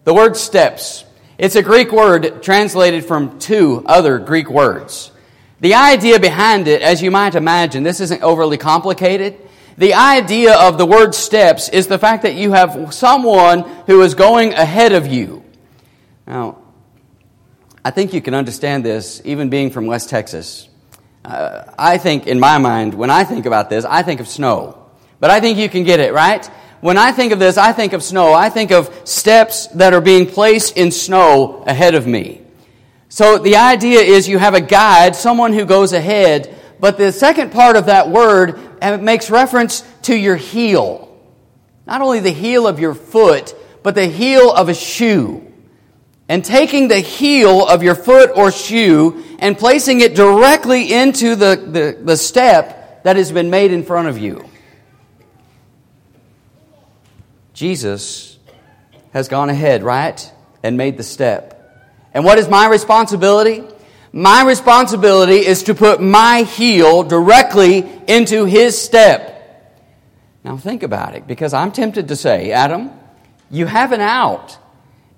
The 0.04 0.14
word 0.14 0.36
steps. 0.36 1.04
It's 1.36 1.56
a 1.56 1.62
Greek 1.62 1.92
word 1.92 2.42
translated 2.42 3.04
from 3.04 3.38
two 3.38 3.82
other 3.84 4.18
Greek 4.18 4.48
words. 4.48 5.12
The 5.60 5.74
idea 5.74 6.18
behind 6.18 6.68
it, 6.68 6.80
as 6.80 7.02
you 7.02 7.10
might 7.10 7.34
imagine, 7.34 7.82
this 7.82 8.00
isn't 8.00 8.22
overly 8.22 8.56
complicated. 8.56 9.36
The 9.76 9.94
idea 9.94 10.54
of 10.54 10.78
the 10.78 10.86
word 10.86 11.14
steps 11.14 11.68
is 11.68 11.86
the 11.86 11.98
fact 11.98 12.22
that 12.22 12.34
you 12.34 12.52
have 12.52 12.94
someone 12.94 13.62
who 13.86 14.00
is 14.02 14.14
going 14.14 14.54
ahead 14.54 14.92
of 14.92 15.06
you. 15.06 15.44
Now, 16.26 16.58
I 17.84 17.90
think 17.90 18.14
you 18.14 18.22
can 18.22 18.34
understand 18.34 18.84
this 18.84 19.20
even 19.24 19.50
being 19.50 19.70
from 19.70 19.86
West 19.86 20.08
Texas. 20.08 20.68
Uh, 21.24 21.64
I 21.78 21.98
think, 21.98 22.26
in 22.26 22.40
my 22.40 22.58
mind, 22.58 22.94
when 22.94 23.10
I 23.10 23.24
think 23.24 23.46
about 23.46 23.70
this, 23.70 23.84
I 23.84 24.02
think 24.02 24.20
of 24.20 24.28
snow. 24.28 24.90
But 25.20 25.30
I 25.30 25.40
think 25.40 25.58
you 25.58 25.68
can 25.68 25.84
get 25.84 26.00
it, 26.00 26.12
right? 26.12 26.44
When 26.80 26.98
I 26.98 27.12
think 27.12 27.32
of 27.32 27.38
this, 27.38 27.56
I 27.56 27.72
think 27.72 27.92
of 27.92 28.02
snow. 28.02 28.32
I 28.32 28.48
think 28.48 28.72
of 28.72 28.92
steps 29.04 29.68
that 29.68 29.94
are 29.94 30.00
being 30.00 30.26
placed 30.26 30.76
in 30.76 30.90
snow 30.90 31.62
ahead 31.64 31.94
of 31.94 32.08
me. 32.08 32.40
So 33.08 33.38
the 33.38 33.56
idea 33.56 34.00
is 34.00 34.28
you 34.28 34.38
have 34.38 34.54
a 34.54 34.60
guide, 34.60 35.14
someone 35.14 35.52
who 35.52 35.64
goes 35.64 35.92
ahead, 35.92 36.52
but 36.80 36.98
the 36.98 37.12
second 37.12 37.52
part 37.52 37.76
of 37.76 37.86
that 37.86 38.08
word 38.08 38.58
makes 39.00 39.30
reference 39.30 39.82
to 40.02 40.16
your 40.16 40.34
heel. 40.34 41.16
Not 41.86 42.00
only 42.00 42.18
the 42.18 42.30
heel 42.30 42.66
of 42.66 42.80
your 42.80 42.94
foot, 42.94 43.54
but 43.84 43.94
the 43.94 44.06
heel 44.06 44.50
of 44.50 44.68
a 44.68 44.74
shoe. 44.74 45.51
And 46.32 46.42
taking 46.42 46.88
the 46.88 47.00
heel 47.00 47.68
of 47.68 47.82
your 47.82 47.94
foot 47.94 48.30
or 48.34 48.50
shoe 48.50 49.22
and 49.38 49.58
placing 49.58 50.00
it 50.00 50.14
directly 50.14 50.90
into 50.90 51.36
the, 51.36 51.56
the, 51.56 51.98
the 52.02 52.16
step 52.16 53.04
that 53.04 53.16
has 53.16 53.30
been 53.30 53.50
made 53.50 53.70
in 53.70 53.84
front 53.84 54.08
of 54.08 54.16
you. 54.16 54.48
Jesus 57.52 58.38
has 59.12 59.28
gone 59.28 59.50
ahead, 59.50 59.82
right? 59.82 60.32
And 60.62 60.78
made 60.78 60.96
the 60.96 61.02
step. 61.02 61.50
And 62.14 62.24
what 62.24 62.38
is 62.38 62.48
my 62.48 62.66
responsibility? 62.66 63.62
My 64.10 64.42
responsibility 64.42 65.44
is 65.44 65.64
to 65.64 65.74
put 65.74 66.00
my 66.00 66.44
heel 66.44 67.02
directly 67.02 67.86
into 68.08 68.46
his 68.46 68.80
step. 68.80 69.28
Now 70.44 70.56
think 70.56 70.82
about 70.82 71.14
it, 71.14 71.26
because 71.26 71.52
I'm 71.52 71.72
tempted 71.72 72.08
to 72.08 72.16
say, 72.16 72.52
Adam, 72.52 72.90
you 73.50 73.66
have 73.66 73.92
an 73.92 74.00
out. 74.00 74.56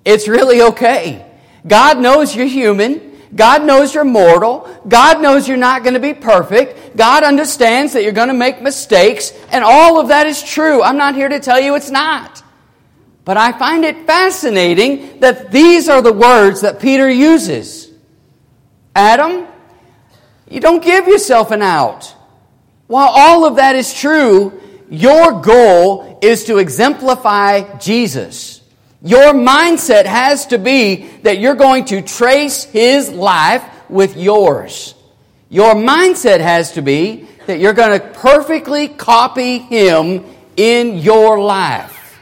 It's 0.05 0.27
really 0.27 0.61
okay. 0.61 1.25
God 1.67 1.99
knows 1.99 2.35
you're 2.35 2.45
human. 2.45 3.13
God 3.35 3.65
knows 3.65 3.93
you're 3.93 4.05
mortal. 4.05 4.69
God 4.87 5.21
knows 5.21 5.47
you're 5.47 5.57
not 5.57 5.83
going 5.83 5.95
to 5.95 5.99
be 5.99 6.13
perfect. 6.13 6.95
God 6.95 7.23
understands 7.23 7.93
that 7.93 8.03
you're 8.03 8.13
going 8.13 8.29
to 8.29 8.33
make 8.33 8.61
mistakes. 8.61 9.33
And 9.49 9.63
all 9.63 9.99
of 9.99 10.09
that 10.09 10.27
is 10.27 10.41
true. 10.41 10.81
I'm 10.81 10.97
not 10.97 11.15
here 11.15 11.27
to 11.27 11.39
tell 11.39 11.59
you 11.59 11.75
it's 11.75 11.91
not. 11.91 12.43
But 13.25 13.37
I 13.37 13.51
find 13.57 13.83
it 13.83 14.05
fascinating 14.05 15.19
that 15.19 15.51
these 15.51 15.89
are 15.89 16.01
the 16.01 16.13
words 16.13 16.61
that 16.61 16.79
Peter 16.79 17.09
uses. 17.09 17.91
Adam, 18.95 19.47
you 20.47 20.59
don't 20.59 20.83
give 20.83 21.07
yourself 21.07 21.49
an 21.51 21.63
out. 21.63 22.15
While 22.87 23.09
all 23.09 23.45
of 23.45 23.55
that 23.55 23.75
is 23.75 23.93
true, 23.93 24.61
your 24.89 25.41
goal 25.41 26.19
is 26.21 26.45
to 26.45 26.59
exemplify 26.59 27.77
Jesus. 27.79 28.54
Your 29.05 29.33
mindset 29.33 30.05
has 30.05 30.47
to 30.47 30.57
be 30.57 31.07
that 31.21 31.37
you're 31.37 31.53
going 31.53 31.85
to 31.85 32.01
trace 32.01 32.63
his 32.63 33.07
life 33.11 33.63
with 33.87 34.17
yours. 34.17 34.95
Your 35.47 35.75
mindset 35.75 36.39
has 36.39 36.71
to 36.71 36.81
be 36.81 37.27
that 37.45 37.59
you're 37.59 37.73
going 37.73 37.99
to 37.99 38.07
perfectly 38.13 38.87
copy 38.87 39.59
him 39.59 40.25
in 40.57 40.97
your 40.97 41.39
life. 41.39 42.19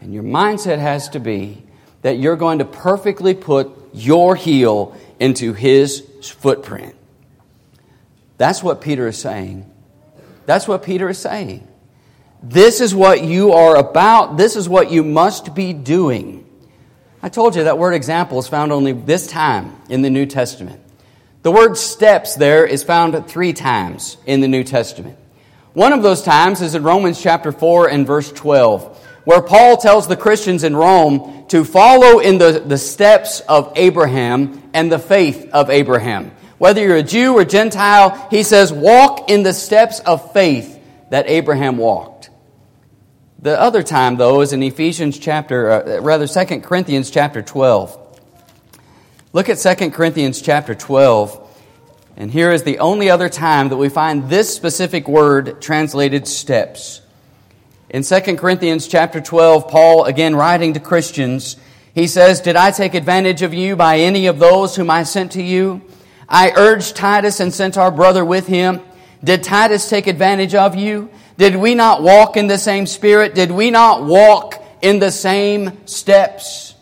And 0.00 0.14
your 0.14 0.22
mindset 0.22 0.78
has 0.78 1.08
to 1.10 1.18
be 1.18 1.64
that 2.02 2.16
you're 2.16 2.36
going 2.36 2.60
to 2.60 2.64
perfectly 2.64 3.34
put 3.34 3.72
your 3.92 4.36
heel 4.36 4.96
into 5.18 5.52
his 5.52 6.06
footprint. 6.38 6.94
That's 8.38 8.62
what 8.62 8.80
Peter 8.80 9.08
is 9.08 9.18
saying. 9.18 9.68
That's 10.46 10.68
what 10.68 10.84
Peter 10.84 11.08
is 11.08 11.18
saying. 11.18 11.66
This 12.42 12.80
is 12.80 12.94
what 12.94 13.22
you 13.22 13.52
are 13.52 13.76
about. 13.76 14.36
This 14.36 14.56
is 14.56 14.68
what 14.68 14.90
you 14.90 15.04
must 15.04 15.54
be 15.54 15.72
doing. 15.72 16.44
I 17.22 17.28
told 17.28 17.54
you 17.54 17.64
that 17.64 17.78
word 17.78 17.94
example 17.94 18.40
is 18.40 18.48
found 18.48 18.72
only 18.72 18.92
this 18.92 19.28
time 19.28 19.76
in 19.88 20.02
the 20.02 20.10
New 20.10 20.26
Testament. 20.26 20.80
The 21.42 21.52
word 21.52 21.76
steps 21.76 22.34
there 22.34 22.66
is 22.66 22.82
found 22.82 23.28
three 23.28 23.52
times 23.52 24.16
in 24.26 24.40
the 24.40 24.48
New 24.48 24.64
Testament. 24.64 25.18
One 25.72 25.92
of 25.92 26.02
those 26.02 26.22
times 26.22 26.60
is 26.60 26.74
in 26.74 26.82
Romans 26.82 27.22
chapter 27.22 27.52
4 27.52 27.88
and 27.88 28.06
verse 28.06 28.30
12, 28.32 28.98
where 29.24 29.40
Paul 29.40 29.76
tells 29.76 30.08
the 30.08 30.16
Christians 30.16 30.64
in 30.64 30.74
Rome 30.74 31.46
to 31.48 31.64
follow 31.64 32.18
in 32.18 32.38
the, 32.38 32.62
the 32.64 32.76
steps 32.76 33.40
of 33.40 33.72
Abraham 33.76 34.62
and 34.74 34.90
the 34.90 34.98
faith 34.98 35.48
of 35.52 35.70
Abraham. 35.70 36.32
Whether 36.58 36.82
you're 36.82 36.96
a 36.96 37.02
Jew 37.02 37.34
or 37.34 37.44
Gentile, 37.44 38.28
he 38.30 38.42
says, 38.42 38.72
walk 38.72 39.30
in 39.30 39.44
the 39.44 39.52
steps 39.52 40.00
of 40.00 40.32
faith 40.32 40.80
that 41.10 41.28
Abraham 41.28 41.76
walked. 41.76 42.11
The 43.42 43.60
other 43.60 43.82
time, 43.82 44.18
though, 44.18 44.40
is 44.40 44.52
in 44.52 44.62
Ephesians 44.62 45.18
chapter, 45.18 45.72
uh, 45.72 46.00
rather, 46.00 46.28
2 46.28 46.60
Corinthians 46.60 47.10
chapter 47.10 47.42
12. 47.42 47.98
Look 49.32 49.48
at 49.48 49.58
2 49.58 49.90
Corinthians 49.90 50.40
chapter 50.40 50.76
12. 50.76 51.40
And 52.16 52.30
here 52.30 52.52
is 52.52 52.62
the 52.62 52.78
only 52.78 53.10
other 53.10 53.28
time 53.28 53.70
that 53.70 53.76
we 53.76 53.88
find 53.88 54.30
this 54.30 54.54
specific 54.54 55.08
word 55.08 55.60
translated 55.60 56.28
steps. 56.28 57.00
In 57.90 58.04
2 58.04 58.36
Corinthians 58.36 58.86
chapter 58.86 59.20
12, 59.20 59.66
Paul, 59.66 60.04
again 60.04 60.36
writing 60.36 60.74
to 60.74 60.80
Christians, 60.80 61.56
he 61.96 62.06
says, 62.06 62.40
Did 62.40 62.54
I 62.54 62.70
take 62.70 62.94
advantage 62.94 63.42
of 63.42 63.52
you 63.52 63.74
by 63.74 63.98
any 63.98 64.26
of 64.26 64.38
those 64.38 64.76
whom 64.76 64.88
I 64.88 65.02
sent 65.02 65.32
to 65.32 65.42
you? 65.42 65.82
I 66.28 66.52
urged 66.54 66.94
Titus 66.94 67.40
and 67.40 67.52
sent 67.52 67.76
our 67.76 67.90
brother 67.90 68.24
with 68.24 68.46
him. 68.46 68.82
Did 69.24 69.42
Titus 69.42 69.90
take 69.90 70.06
advantage 70.06 70.54
of 70.54 70.76
you? 70.76 71.10
Did 71.42 71.56
we 71.56 71.74
not 71.74 72.04
walk 72.04 72.36
in 72.36 72.46
the 72.46 72.56
same 72.56 72.86
spirit? 72.86 73.34
Did 73.34 73.50
we 73.50 73.72
not 73.72 74.04
walk 74.04 74.64
in 74.80 75.00
the 75.00 75.10
same 75.10 75.76
steps? 75.88 76.76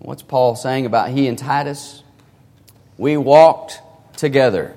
What's 0.00 0.24
Paul 0.24 0.56
saying 0.56 0.86
about 0.86 1.10
he 1.10 1.28
and 1.28 1.38
Titus? 1.38 2.02
We 2.98 3.16
walked 3.16 3.80
together. 4.16 4.74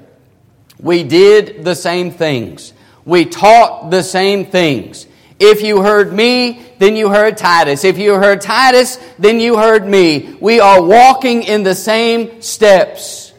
We 0.80 1.02
did 1.02 1.64
the 1.64 1.74
same 1.74 2.12
things. 2.12 2.72
We 3.04 3.26
taught 3.26 3.90
the 3.90 4.04
same 4.04 4.46
things. 4.46 5.08
If 5.40 5.64
you 5.64 5.82
heard 5.82 6.14
me, 6.14 6.62
then 6.78 6.96
you 6.96 7.10
heard 7.10 7.38
Titus. 7.38 7.84
If 7.84 7.98
you 7.98 8.14
heard 8.14 8.42
Titus, 8.42 8.98
then 9.18 9.40
you 9.40 9.58
heard 9.58 9.88
me. 9.88 10.38
We 10.40 10.60
are 10.60 10.84
walking 10.84 11.42
in 11.42 11.64
the 11.64 11.74
same 11.74 12.44
steps. 12.44 13.34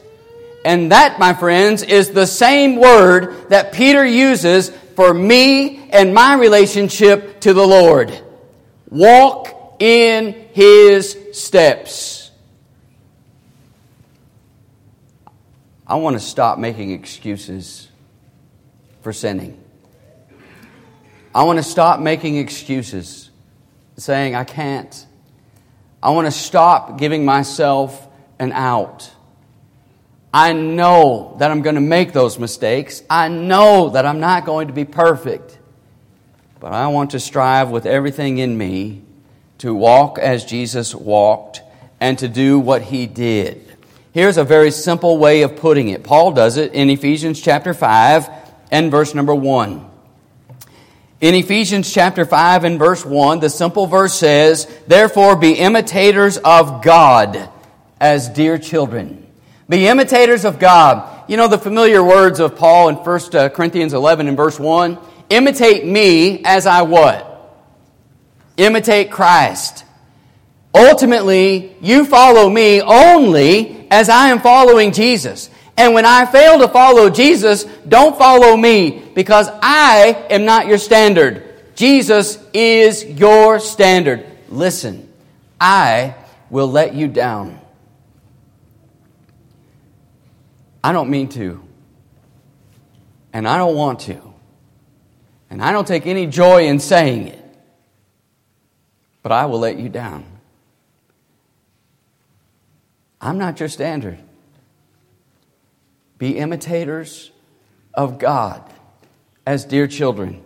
And 0.64 0.90
that, 0.90 1.20
my 1.20 1.32
friends, 1.32 1.84
is 1.84 2.10
the 2.10 2.26
same 2.26 2.74
word 2.74 3.50
that 3.50 3.72
Peter 3.72 4.04
uses 4.04 4.72
for 4.96 5.12
me 5.12 5.88
and 5.90 6.14
my 6.14 6.34
relationship 6.34 7.40
to 7.42 7.52
the 7.52 7.66
Lord. 7.66 8.18
Walk 8.88 9.76
in 9.78 10.32
his 10.54 11.16
steps. 11.32 12.30
I 15.86 15.96
want 15.96 16.16
to 16.16 16.20
stop 16.20 16.58
making 16.58 16.90
excuses 16.90 17.88
for 19.02 19.12
sinning. 19.12 19.62
I 21.34 21.44
want 21.44 21.58
to 21.58 21.62
stop 21.62 22.00
making 22.00 22.38
excuses, 22.38 23.30
saying, 23.98 24.34
I 24.34 24.44
can't. 24.44 25.06
I 26.02 26.10
want 26.10 26.26
to 26.26 26.30
stop 26.30 26.98
giving 26.98 27.24
myself 27.24 28.08
an 28.38 28.52
out. 28.52 29.10
I 30.32 30.52
know 30.52 31.36
that 31.38 31.50
I'm 31.50 31.62
going 31.62 31.76
to 31.76 31.80
make 31.80 32.12
those 32.12 32.38
mistakes. 32.38 33.02
I 33.08 33.28
know 33.28 33.90
that 33.90 34.04
I'm 34.04 34.20
not 34.20 34.44
going 34.44 34.68
to 34.68 34.72
be 34.72 34.84
perfect. 34.84 35.58
But 36.60 36.72
I 36.72 36.88
want 36.88 37.10
to 37.10 37.20
strive 37.20 37.70
with 37.70 37.86
everything 37.86 38.38
in 38.38 38.56
me 38.56 39.02
to 39.58 39.74
walk 39.74 40.18
as 40.18 40.44
Jesus 40.44 40.94
walked 40.94 41.62
and 42.00 42.18
to 42.18 42.28
do 42.28 42.58
what 42.58 42.82
he 42.82 43.06
did. 43.06 43.62
Here's 44.12 44.38
a 44.38 44.44
very 44.44 44.70
simple 44.70 45.18
way 45.18 45.42
of 45.42 45.56
putting 45.56 45.88
it. 45.88 46.02
Paul 46.02 46.32
does 46.32 46.56
it 46.56 46.72
in 46.72 46.88
Ephesians 46.88 47.40
chapter 47.40 47.74
5 47.74 48.28
and 48.70 48.90
verse 48.90 49.14
number 49.14 49.34
1. 49.34 49.90
In 51.20 51.34
Ephesians 51.34 51.92
chapter 51.92 52.24
5 52.24 52.64
and 52.64 52.78
verse 52.78 53.04
1, 53.04 53.40
the 53.40 53.50
simple 53.50 53.86
verse 53.86 54.14
says, 54.14 54.66
Therefore 54.86 55.36
be 55.36 55.52
imitators 55.52 56.36
of 56.38 56.82
God 56.82 57.48
as 58.00 58.28
dear 58.28 58.58
children. 58.58 59.25
Be 59.68 59.88
imitators 59.88 60.44
of 60.44 60.58
God. 60.58 61.24
You 61.28 61.36
know 61.36 61.48
the 61.48 61.58
familiar 61.58 62.02
words 62.02 62.38
of 62.38 62.56
Paul 62.56 62.88
in 62.88 62.96
1 62.96 63.20
uh, 63.34 63.48
Corinthians 63.48 63.94
11 63.94 64.28
and 64.28 64.36
verse 64.36 64.60
1? 64.60 64.98
Imitate 65.28 65.84
me 65.84 66.44
as 66.44 66.66
I 66.66 66.82
what? 66.82 67.32
Imitate 68.56 69.10
Christ. 69.10 69.84
Ultimately, 70.74 71.74
you 71.80 72.04
follow 72.04 72.48
me 72.48 72.80
only 72.80 73.88
as 73.90 74.08
I 74.08 74.28
am 74.28 74.40
following 74.40 74.92
Jesus. 74.92 75.50
And 75.76 75.94
when 75.94 76.06
I 76.06 76.26
fail 76.26 76.58
to 76.60 76.68
follow 76.68 77.10
Jesus, 77.10 77.64
don't 77.88 78.16
follow 78.16 78.56
me 78.56 79.02
because 79.14 79.48
I 79.62 80.26
am 80.30 80.44
not 80.44 80.66
your 80.66 80.78
standard. 80.78 81.42
Jesus 81.74 82.38
is 82.54 83.04
your 83.04 83.58
standard. 83.58 84.26
Listen, 84.48 85.12
I 85.60 86.14
will 86.50 86.70
let 86.70 86.94
you 86.94 87.08
down. 87.08 87.60
I 90.86 90.92
don't 90.92 91.10
mean 91.10 91.28
to. 91.30 91.60
And 93.32 93.48
I 93.48 93.58
don't 93.58 93.74
want 93.74 93.98
to. 94.02 94.22
And 95.50 95.60
I 95.60 95.72
don't 95.72 95.84
take 95.84 96.06
any 96.06 96.28
joy 96.28 96.68
in 96.68 96.78
saying 96.78 97.26
it. 97.26 97.44
But 99.20 99.32
I 99.32 99.46
will 99.46 99.58
let 99.58 99.78
you 99.80 99.88
down. 99.88 100.24
I'm 103.20 103.36
not 103.36 103.58
your 103.58 103.68
standard. 103.68 104.20
Be 106.18 106.38
imitators 106.38 107.32
of 107.92 108.20
God 108.20 108.62
as 109.44 109.64
dear 109.64 109.88
children. 109.88 110.44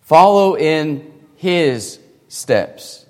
Follow 0.00 0.56
in 0.56 1.12
His 1.34 1.98
steps. 2.28 3.04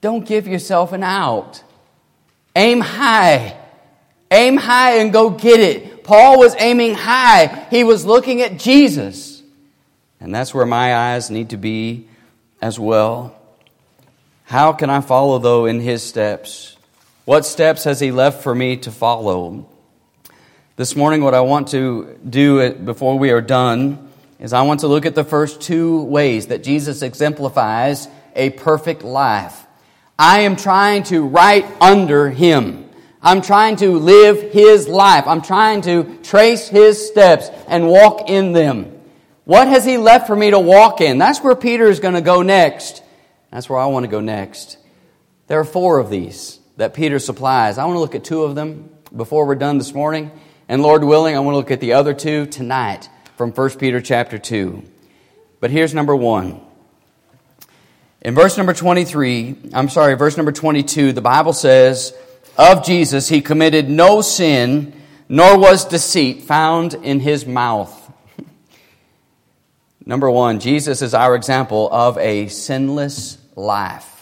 Don't 0.00 0.26
give 0.26 0.48
yourself 0.48 0.92
an 0.92 1.04
out. 1.04 1.62
Aim 2.56 2.80
high. 2.80 3.56
Aim 4.30 4.56
high 4.56 4.98
and 4.98 5.12
go 5.12 5.30
get 5.30 5.60
it. 5.60 6.04
Paul 6.04 6.38
was 6.38 6.54
aiming 6.58 6.94
high. 6.94 7.66
He 7.70 7.84
was 7.84 8.04
looking 8.04 8.42
at 8.42 8.58
Jesus. 8.58 9.42
And 10.20 10.34
that's 10.34 10.54
where 10.54 10.66
my 10.66 10.94
eyes 10.94 11.30
need 11.30 11.50
to 11.50 11.56
be 11.56 12.08
as 12.60 12.78
well. 12.78 13.36
How 14.44 14.72
can 14.72 14.90
I 14.90 15.00
follow, 15.00 15.38
though, 15.38 15.66
in 15.66 15.80
his 15.80 16.02
steps? 16.02 16.76
What 17.24 17.44
steps 17.44 17.84
has 17.84 17.98
he 17.98 18.12
left 18.12 18.42
for 18.42 18.54
me 18.54 18.76
to 18.78 18.92
follow? 18.92 19.68
This 20.76 20.94
morning, 20.94 21.22
what 21.22 21.34
I 21.34 21.40
want 21.40 21.68
to 21.68 22.18
do 22.28 22.72
before 22.72 23.18
we 23.18 23.30
are 23.30 23.40
done 23.40 24.10
is 24.38 24.52
I 24.52 24.62
want 24.62 24.80
to 24.80 24.88
look 24.88 25.06
at 25.06 25.14
the 25.14 25.24
first 25.24 25.60
two 25.60 26.02
ways 26.02 26.48
that 26.48 26.62
Jesus 26.62 27.02
exemplifies 27.02 28.08
a 28.34 28.50
perfect 28.50 29.02
life. 29.02 29.66
I 30.18 30.40
am 30.40 30.56
trying 30.56 31.02
to 31.04 31.26
write 31.26 31.66
under 31.80 32.30
him. 32.30 32.85
I'm 33.26 33.42
trying 33.42 33.74
to 33.78 33.98
live 33.98 34.52
his 34.52 34.86
life. 34.86 35.26
I'm 35.26 35.42
trying 35.42 35.80
to 35.82 36.16
trace 36.22 36.68
his 36.68 37.08
steps 37.08 37.50
and 37.66 37.88
walk 37.88 38.30
in 38.30 38.52
them. 38.52 39.00
What 39.44 39.66
has 39.66 39.84
he 39.84 39.98
left 39.98 40.28
for 40.28 40.36
me 40.36 40.52
to 40.52 40.60
walk 40.60 41.00
in? 41.00 41.18
That's 41.18 41.40
where 41.40 41.56
Peter 41.56 41.86
is 41.86 41.98
going 41.98 42.14
to 42.14 42.20
go 42.20 42.42
next. 42.42 43.02
That's 43.50 43.68
where 43.68 43.80
I 43.80 43.86
want 43.86 44.04
to 44.04 44.08
go 44.08 44.20
next. 44.20 44.78
There 45.48 45.58
are 45.58 45.64
four 45.64 45.98
of 45.98 46.08
these 46.08 46.60
that 46.76 46.94
Peter 46.94 47.18
supplies. 47.18 47.78
I 47.78 47.84
want 47.84 47.96
to 47.96 48.00
look 48.00 48.14
at 48.14 48.22
two 48.22 48.44
of 48.44 48.54
them 48.54 48.90
before 49.16 49.44
we're 49.44 49.56
done 49.56 49.78
this 49.78 49.92
morning. 49.92 50.30
And 50.68 50.80
Lord 50.80 51.02
willing, 51.02 51.34
I 51.34 51.40
want 51.40 51.54
to 51.54 51.58
look 51.58 51.72
at 51.72 51.80
the 51.80 51.94
other 51.94 52.14
two 52.14 52.46
tonight 52.46 53.08
from 53.36 53.50
1 53.50 53.70
Peter 53.70 54.00
chapter 54.00 54.38
2. 54.38 54.84
But 55.58 55.72
here's 55.72 55.92
number 55.92 56.14
1. 56.14 56.60
In 58.22 58.34
verse 58.36 58.56
number 58.56 58.72
23, 58.72 59.56
I'm 59.74 59.88
sorry, 59.88 60.14
verse 60.14 60.36
number 60.36 60.52
22, 60.52 61.12
the 61.12 61.20
Bible 61.20 61.52
says, 61.52 62.14
Of 62.58 62.84
Jesus 62.84 63.28
he 63.28 63.40
committed 63.40 63.88
no 63.88 64.22
sin, 64.22 64.92
nor 65.28 65.58
was 65.58 65.84
deceit 65.84 66.42
found 66.42 66.94
in 66.94 67.20
his 67.20 67.46
mouth. 67.46 68.12
number 70.06 70.30
one, 70.30 70.60
Jesus 70.60 71.02
is 71.02 71.14
our 71.14 71.34
example 71.34 71.88
of 71.92 72.16
a 72.18 72.48
sinless 72.48 73.38
life. 73.54 74.16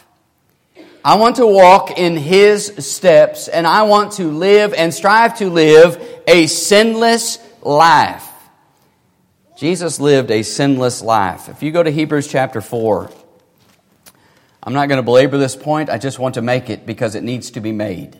I 1.05 1.16
want 1.16 1.37
to 1.37 1.47
walk 1.47 1.99
in 1.99 2.16
His 2.16 2.73
steps 2.79 3.49
and 3.49 3.66
I 3.66 3.83
want 3.83 4.12
to 4.12 4.31
live 4.31 4.73
and 4.73 4.92
strive 4.92 5.37
to 5.37 5.51
live 5.51 6.03
a 6.27 6.47
sinless 6.47 7.38
life. 7.61 8.27
Jesus 9.59 10.01
lived 10.01 10.31
a 10.31 10.42
sinless 10.42 11.03
life. 11.03 11.51
If 11.51 11.62
you 11.62 11.73
go 11.73 11.83
to 11.83 11.90
Hebrews 11.90 12.27
chapter 12.27 12.62
4, 12.62 13.11
I'm 14.62 14.73
not 14.73 14.88
going 14.88 14.97
to 14.97 15.03
belabor 15.03 15.37
this 15.37 15.55
point, 15.55 15.90
I 15.90 15.99
just 15.99 16.18
want 16.18 16.37
to 16.37 16.42
make 16.42 16.70
it 16.70 16.87
because 16.87 17.14
it 17.14 17.23
needs 17.23 17.51
to 17.53 17.61
be 17.61 17.70
made. 17.70 18.18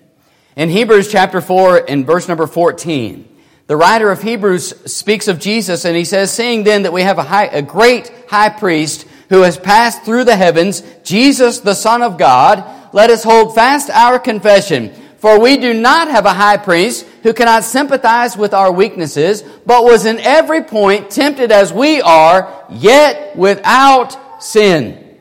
In 0.57 0.69
Hebrews 0.69 1.11
chapter 1.11 1.41
4, 1.41 1.79
in 1.79 2.05
verse 2.05 2.29
number 2.29 2.47
14, 2.47 3.29
the 3.67 3.77
writer 3.77 4.11
of 4.11 4.23
Hebrews 4.23 4.93
speaks 4.93 5.27
of 5.27 5.41
Jesus 5.41 5.85
and 5.85 5.97
he 5.97 6.05
says, 6.05 6.31
Seeing 6.31 6.63
then 6.63 6.85
that 6.85 6.93
we 6.93 7.03
have 7.03 7.19
a, 7.19 7.25
high, 7.25 7.47
a 7.47 7.63
great 7.63 8.13
high 8.29 8.51
priest 8.51 9.07
who 9.31 9.43
has 9.43 9.59
passed 9.59 10.05
through 10.05 10.25
the 10.25 10.37
heavens, 10.37 10.83
Jesus, 11.03 11.59
the 11.59 11.75
Son 11.75 12.03
of 12.03 12.19
God, 12.19 12.65
let 12.95 13.11
us 13.11 13.25
hold 13.25 13.55
fast 13.55 13.91
our 13.91 14.21
confession. 14.21 14.93
For 15.19 15.41
we 15.41 15.57
do 15.57 15.75
not 15.75 16.09
have 16.09 16.27
a 16.27 16.35
high 16.35 16.59
priest 16.59 17.05
who 17.25 17.33
cannot 17.33 17.65
sympathize 17.65 18.37
with 18.37 18.55
our 18.55 18.71
weaknesses, 18.71 19.43
but 19.67 19.83
was 19.83 20.05
in 20.07 20.21
every 20.21 20.63
point 20.63 21.11
tempted 21.11 21.51
as 21.51 21.73
we 21.73 22.01
are, 22.01 22.67
yet 22.71 23.35
without 23.35 24.43
sin. 24.43 25.19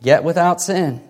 Yet 0.00 0.24
without 0.24 0.62
sin. 0.62 1.03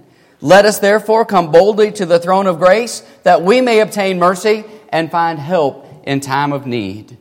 Let 0.44 0.66
us 0.66 0.78
therefore 0.78 1.24
come 1.24 1.50
boldly 1.50 1.90
to 1.92 2.04
the 2.04 2.18
throne 2.18 2.46
of 2.46 2.58
grace 2.58 3.00
that 3.22 3.40
we 3.40 3.62
may 3.62 3.80
obtain 3.80 4.18
mercy 4.18 4.64
and 4.90 5.10
find 5.10 5.38
help 5.38 5.86
in 6.04 6.20
time 6.20 6.52
of 6.52 6.66
need. 6.66 7.16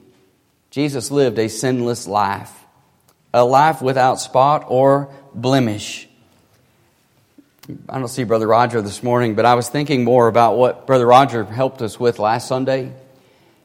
Jesus 0.72 1.10
lived 1.10 1.40
a 1.40 1.48
sinless 1.48 2.06
life 2.06 2.52
a 3.34 3.46
life 3.46 3.82
without 3.82 4.20
spot 4.20 4.66
or 4.68 5.10
blemish. 5.34 6.10
I 7.88 7.98
don't 7.98 8.10
see 8.10 8.26
Brother 8.26 8.46
Roger 8.46 8.82
this 8.82 9.02
morning, 9.02 9.36
but 9.36 9.46
I 9.46 9.56
was 9.56 9.70
thinking 9.70 10.04
more 10.04 10.28
about 10.28 10.58
what 10.58 10.86
Brother 10.86 11.08
Roger 11.08 11.46
helped 11.46 11.82
us 11.82 11.98
with 11.98 12.20
last 12.20 12.50
Sunday. 12.50 12.92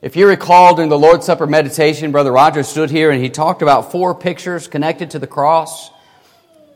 If 0.01 0.15
you 0.15 0.29
recall 0.29 0.77
during 0.77 0.89
the 0.89 0.97
Lord's 0.97 1.27
Supper 1.27 1.49
meditation, 1.49 2.13
Brother 2.13 2.31
Roger 2.31 2.63
stood 2.63 2.91
here 2.91 3.11
and 3.11 3.21
he 3.21 3.29
talked 3.29 3.61
about 3.61 3.91
four 3.91 4.15
pictures 4.15 4.69
connected 4.69 5.11
to 5.11 5.19
the 5.19 5.27
cross. 5.27 5.91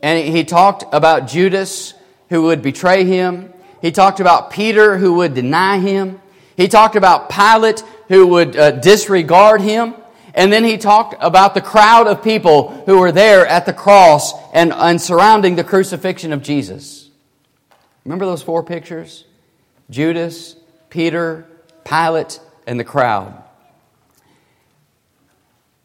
And 0.03 0.27
he 0.27 0.43
talked 0.43 0.83
about 0.91 1.29
Judas 1.29 1.93
who 2.33 2.41
would 2.41 2.63
betray 2.63 3.05
him. 3.05 3.53
He 3.79 3.91
talked 3.91 4.19
about 4.19 4.49
Peter 4.49 4.97
who 4.97 5.13
would 5.17 5.35
deny 5.35 5.77
him. 5.77 6.19
He 6.57 6.67
talked 6.67 6.95
about 6.95 7.29
Pilate 7.29 7.81
who 8.07 8.25
would 8.25 8.57
uh, 8.57 8.71
disregard 8.71 9.61
him. 9.61 9.93
And 10.33 10.51
then 10.51 10.63
he 10.63 10.79
talked 10.79 11.13
about 11.19 11.53
the 11.53 11.61
crowd 11.61 12.07
of 12.07 12.23
people 12.23 12.71
who 12.87 12.97
were 12.97 13.11
there 13.11 13.45
at 13.45 13.67
the 13.67 13.71
cross 13.71 14.33
and, 14.51 14.73
and 14.73 14.99
surrounding 14.99 15.57
the 15.57 15.63
crucifixion 15.63 16.33
of 16.33 16.41
Jesus. 16.41 17.07
Remember 18.03 18.25
those 18.25 18.41
four 18.41 18.63
pictures? 18.63 19.25
Judas, 19.91 20.55
Peter, 20.89 21.45
Pilate, 21.85 22.39
and 22.65 22.79
the 22.79 22.83
crowd. 22.83 23.43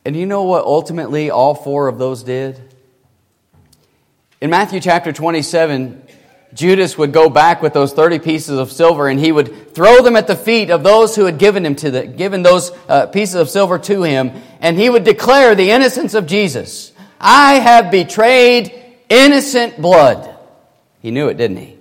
And 0.06 0.16
you 0.16 0.24
know 0.24 0.44
what 0.44 0.64
ultimately 0.64 1.28
all 1.28 1.54
four 1.54 1.88
of 1.88 1.98
those 1.98 2.22
did? 2.22 2.58
In 4.40 4.48
Matthew 4.48 4.80
chapter 4.80 5.12
27, 5.12 6.07
Judas 6.54 6.96
would 6.96 7.12
go 7.12 7.28
back 7.28 7.60
with 7.62 7.74
those 7.74 7.92
30 7.92 8.20
pieces 8.20 8.58
of 8.58 8.72
silver 8.72 9.08
and 9.08 9.20
he 9.20 9.32
would 9.32 9.74
throw 9.74 10.02
them 10.02 10.16
at 10.16 10.26
the 10.26 10.36
feet 10.36 10.70
of 10.70 10.82
those 10.82 11.14
who 11.14 11.26
had 11.26 11.38
given 11.38 11.64
him 11.64 11.74
to 11.76 11.90
the, 11.90 12.06
given 12.06 12.42
those 12.42 12.70
uh, 12.88 13.06
pieces 13.06 13.34
of 13.34 13.50
silver 13.50 13.78
to 13.78 14.02
him 14.02 14.32
and 14.60 14.78
he 14.78 14.88
would 14.88 15.04
declare 15.04 15.54
the 15.54 15.70
innocence 15.70 16.14
of 16.14 16.26
Jesus. 16.26 16.92
I 17.20 17.54
have 17.54 17.90
betrayed 17.90 18.72
innocent 19.08 19.80
blood. 19.80 20.36
He 21.00 21.10
knew 21.10 21.28
it, 21.28 21.36
didn't 21.36 21.58
he? 21.58 21.78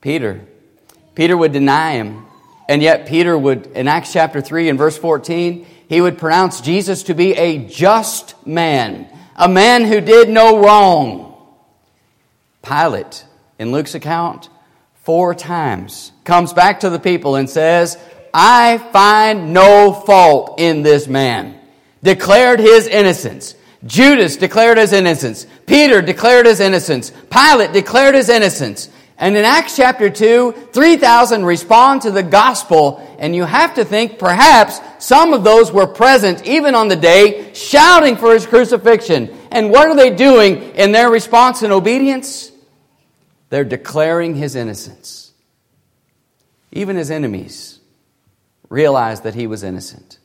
Peter. 0.00 0.44
Peter 1.14 1.36
would 1.36 1.52
deny 1.52 1.92
him. 1.92 2.24
And 2.68 2.82
yet 2.82 3.06
Peter 3.06 3.36
would, 3.36 3.68
in 3.68 3.88
Acts 3.88 4.12
chapter 4.12 4.40
3 4.40 4.68
and 4.68 4.78
verse 4.78 4.98
14, 4.98 5.66
he 5.88 6.00
would 6.00 6.18
pronounce 6.18 6.60
Jesus 6.60 7.04
to 7.04 7.14
be 7.14 7.32
a 7.32 7.66
just 7.66 8.46
man, 8.46 9.08
a 9.36 9.48
man 9.48 9.84
who 9.84 10.00
did 10.02 10.28
no 10.28 10.62
wrong. 10.62 11.34
Pilate, 12.62 13.24
in 13.58 13.72
Luke's 13.72 13.94
account, 13.94 14.48
four 15.02 15.34
times 15.34 16.12
comes 16.24 16.52
back 16.52 16.80
to 16.80 16.90
the 16.90 16.98
people 16.98 17.36
and 17.36 17.48
says, 17.48 17.98
I 18.32 18.78
find 18.78 19.52
no 19.52 19.92
fault 19.92 20.60
in 20.60 20.82
this 20.82 21.08
man. 21.08 21.58
Declared 22.02 22.60
his 22.60 22.86
innocence. 22.86 23.54
Judas 23.84 24.36
declared 24.36 24.78
his 24.78 24.92
innocence. 24.92 25.46
Peter 25.66 26.02
declared 26.02 26.46
his 26.46 26.60
innocence. 26.60 27.10
Pilate 27.30 27.72
declared 27.72 28.14
his 28.14 28.28
innocence. 28.28 28.90
And 29.16 29.36
in 29.36 29.44
Acts 29.44 29.76
chapter 29.76 30.10
2, 30.10 30.68
3,000 30.72 31.44
respond 31.44 32.02
to 32.02 32.12
the 32.12 32.22
gospel, 32.22 33.04
and 33.18 33.34
you 33.34 33.44
have 33.44 33.74
to 33.74 33.84
think 33.84 34.18
perhaps 34.18 34.80
some 35.04 35.32
of 35.32 35.42
those 35.42 35.72
were 35.72 35.88
present 35.88 36.46
even 36.46 36.76
on 36.76 36.86
the 36.86 36.96
day 36.96 37.52
shouting 37.52 38.16
for 38.16 38.32
his 38.32 38.46
crucifixion. 38.46 39.36
And 39.50 39.70
what 39.70 39.88
are 39.88 39.96
they 39.96 40.14
doing 40.14 40.74
in 40.76 40.92
their 40.92 41.10
response 41.10 41.62
and 41.62 41.72
obedience? 41.72 42.52
They're 43.50 43.64
declaring 43.64 44.34
his 44.34 44.54
innocence. 44.54 45.32
Even 46.70 46.96
his 46.96 47.10
enemies 47.10 47.80
realized 48.68 49.22
that 49.22 49.34
he 49.34 49.46
was 49.46 49.62
innocent. 49.62 50.18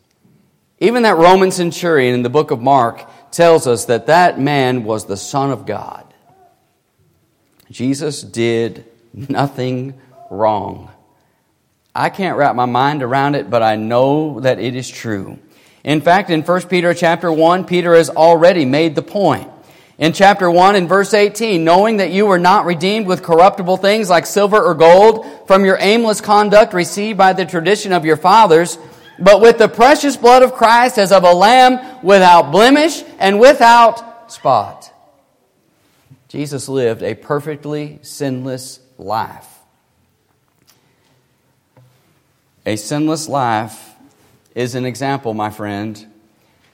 Even 0.80 1.04
that 1.04 1.16
Roman 1.16 1.52
centurion 1.52 2.14
in 2.14 2.24
the 2.24 2.30
book 2.30 2.52
of 2.52 2.62
Mark 2.62 3.10
tells 3.32 3.68
us 3.68 3.86
that 3.86 4.08
that 4.08 4.40
man 4.40 4.84
was 4.84 5.06
the 5.06 5.18
Son 5.18 5.52
of 5.52 5.66
God. 5.66 6.06
Jesus 7.72 8.22
did 8.22 8.86
nothing 9.14 10.00
wrong. 10.30 10.92
I 11.96 12.10
can't 12.10 12.38
wrap 12.38 12.56
my 12.56 12.66
mind 12.66 13.04
around 13.04 13.36
it, 13.36 13.50
but 13.50 13.64
I 13.64 13.76
know 13.76 14.40
that 14.42 14.60
it 14.60 14.76
is 14.76 14.90
true. 14.90 15.40
In 15.84 16.02
fact, 16.02 16.30
in 16.30 16.42
1 16.42 16.62
Peter 16.68 16.94
chapter 16.94 17.32
1, 17.32 17.66
Peter 17.66 17.96
has 17.96 18.10
already 18.10 18.66
made 18.66 18.96
the 18.96 19.02
point. 19.02 19.50
In 19.98 20.14
chapter 20.14 20.50
1 20.50 20.76
in 20.76 20.88
verse 20.88 21.14
18, 21.14 21.64
knowing 21.64 21.98
that 21.98 22.12
you 22.12 22.26
were 22.26 22.40
not 22.40 22.66
redeemed 22.66 23.06
with 23.06 23.22
corruptible 23.22 23.78
things 23.78 24.10
like 24.10 24.26
silver 24.26 24.60
or 24.60 24.74
gold 24.74 25.48
from 25.48 25.66
your 25.66 25.78
aimless 25.80 26.20
conduct 26.20 26.74
received 26.74 27.18
by 27.18 27.34
the 27.34 27.46
tradition 27.46 27.94
of 27.94 28.04
your 28.04 28.18
fathers, 28.18 28.80
but 29.20 29.40
with 29.40 29.60
the 29.60 29.68
precious 29.68 30.18
blood 30.18 30.42
of 30.42 30.54
Christ 30.54 30.98
as 30.98 31.12
of 31.12 31.24
a 31.24 31.34
lamb 31.34 32.02
without 32.04 32.52
blemish 32.52 33.04
and 33.20 33.40
without 33.40 34.32
spot. 34.32 34.92
Jesus 36.28 36.68
lived 36.68 37.04
a 37.04 37.14
perfectly 37.14 38.00
sinless 38.02 38.80
life. 38.98 39.48
A 42.66 42.76
sinless 42.76 43.30
life 43.30 43.94
is 44.56 44.74
an 44.74 44.86
example, 44.86 45.36
my 45.36 45.52
friend, 45.52 46.08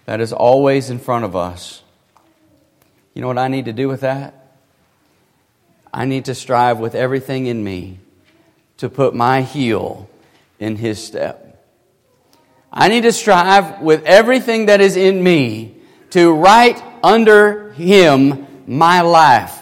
that 0.05 0.21
is 0.21 0.31
always 0.31 0.89
in 0.89 0.99
front 0.99 1.25
of 1.25 1.35
us. 1.35 1.83
You 3.13 3.21
know 3.21 3.27
what 3.27 3.37
I 3.37 3.47
need 3.47 3.65
to 3.65 3.73
do 3.73 3.87
with 3.87 4.01
that? 4.01 4.33
I 5.93 6.05
need 6.05 6.25
to 6.25 6.35
strive 6.35 6.79
with 6.79 6.95
everything 6.95 7.47
in 7.47 7.63
me 7.63 7.99
to 8.77 8.89
put 8.89 9.13
my 9.13 9.41
heel 9.41 10.09
in 10.59 10.75
his 10.75 11.03
step. 11.03 11.45
I 12.71 12.87
need 12.87 13.01
to 13.01 13.11
strive 13.11 13.81
with 13.81 14.05
everything 14.05 14.67
that 14.67 14.79
is 14.81 14.95
in 14.95 15.23
me 15.23 15.75
to 16.11 16.31
write 16.31 16.81
under 17.03 17.71
him 17.71 18.47
my 18.67 19.01
life. 19.01 19.59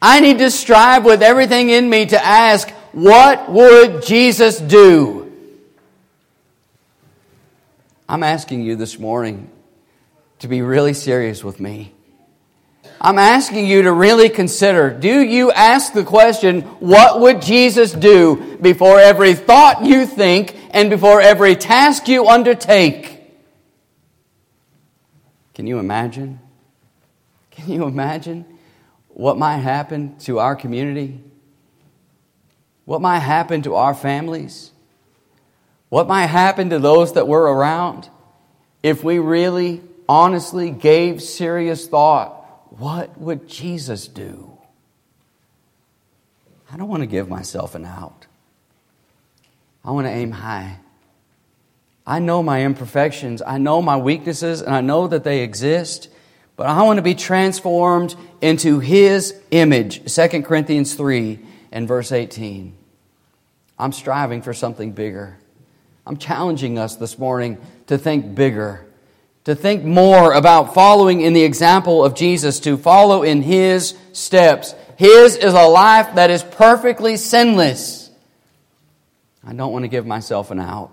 I 0.00 0.20
need 0.20 0.38
to 0.38 0.50
strive 0.50 1.04
with 1.04 1.22
everything 1.22 1.70
in 1.70 1.88
me 1.88 2.06
to 2.06 2.22
ask, 2.22 2.68
what 2.92 3.50
would 3.50 4.02
Jesus 4.04 4.58
do? 4.58 5.32
I'm 8.08 8.22
asking 8.22 8.62
you 8.62 8.76
this 8.76 8.98
morning 8.98 9.50
to 10.40 10.48
be 10.48 10.62
really 10.62 10.92
serious 10.92 11.42
with 11.42 11.58
me. 11.58 11.95
I'm 13.06 13.18
asking 13.18 13.66
you 13.68 13.82
to 13.82 13.92
really 13.92 14.28
consider 14.28 14.90
do 14.90 15.20
you 15.20 15.52
ask 15.52 15.92
the 15.92 16.02
question, 16.02 16.62
what 16.80 17.20
would 17.20 17.40
Jesus 17.40 17.92
do 17.92 18.58
before 18.60 18.98
every 18.98 19.34
thought 19.34 19.84
you 19.84 20.06
think 20.06 20.56
and 20.72 20.90
before 20.90 21.20
every 21.20 21.54
task 21.54 22.08
you 22.08 22.26
undertake? 22.26 23.22
Can 25.54 25.68
you 25.68 25.78
imagine? 25.78 26.40
Can 27.52 27.70
you 27.70 27.84
imagine 27.84 28.44
what 29.06 29.38
might 29.38 29.58
happen 29.58 30.18
to 30.18 30.40
our 30.40 30.56
community? 30.56 31.20
What 32.86 33.00
might 33.00 33.20
happen 33.20 33.62
to 33.62 33.76
our 33.76 33.94
families? 33.94 34.72
What 35.90 36.08
might 36.08 36.26
happen 36.26 36.70
to 36.70 36.80
those 36.80 37.12
that 37.12 37.28
were 37.28 37.54
around 37.54 38.10
if 38.82 39.04
we 39.04 39.20
really, 39.20 39.80
honestly 40.08 40.72
gave 40.72 41.22
serious 41.22 41.86
thought? 41.86 42.35
What 42.78 43.18
would 43.18 43.48
Jesus 43.48 44.08
do? 44.08 44.58
I 46.70 46.76
don't 46.76 46.88
want 46.88 47.02
to 47.02 47.06
give 47.06 47.28
myself 47.28 47.74
an 47.74 47.84
out. 47.84 48.26
I 49.84 49.92
want 49.92 50.06
to 50.06 50.10
aim 50.10 50.32
high. 50.32 50.78
I 52.06 52.18
know 52.18 52.42
my 52.42 52.64
imperfections, 52.64 53.42
I 53.44 53.58
know 53.58 53.82
my 53.82 53.96
weaknesses, 53.96 54.62
and 54.62 54.74
I 54.74 54.80
know 54.80 55.08
that 55.08 55.24
they 55.24 55.42
exist. 55.42 56.08
But 56.56 56.68
I 56.68 56.82
want 56.82 56.96
to 56.96 57.02
be 57.02 57.14
transformed 57.14 58.14
into 58.40 58.80
His 58.80 59.38
image. 59.50 60.12
2 60.12 60.42
Corinthians 60.42 60.94
3 60.94 61.38
and 61.70 61.86
verse 61.86 62.12
18. 62.12 62.74
I'm 63.78 63.92
striving 63.92 64.40
for 64.40 64.54
something 64.54 64.92
bigger. 64.92 65.36
I'm 66.06 66.16
challenging 66.16 66.78
us 66.78 66.96
this 66.96 67.18
morning 67.18 67.58
to 67.88 67.98
think 67.98 68.34
bigger, 68.34 68.85
to 69.46 69.54
think 69.54 69.84
more 69.84 70.32
about 70.32 70.74
following 70.74 71.20
in 71.20 71.32
the 71.32 71.44
example 71.44 72.04
of 72.04 72.16
Jesus, 72.16 72.58
to 72.60 72.76
follow 72.76 73.22
in 73.22 73.42
His 73.42 73.96
steps. 74.12 74.74
His 74.96 75.36
is 75.36 75.54
a 75.54 75.68
life 75.68 76.16
that 76.16 76.30
is 76.30 76.42
perfectly 76.42 77.16
sinless. 77.16 78.10
I 79.46 79.52
don't 79.52 79.72
want 79.72 79.84
to 79.84 79.88
give 79.88 80.04
myself 80.04 80.50
an 80.50 80.58
out. 80.58 80.90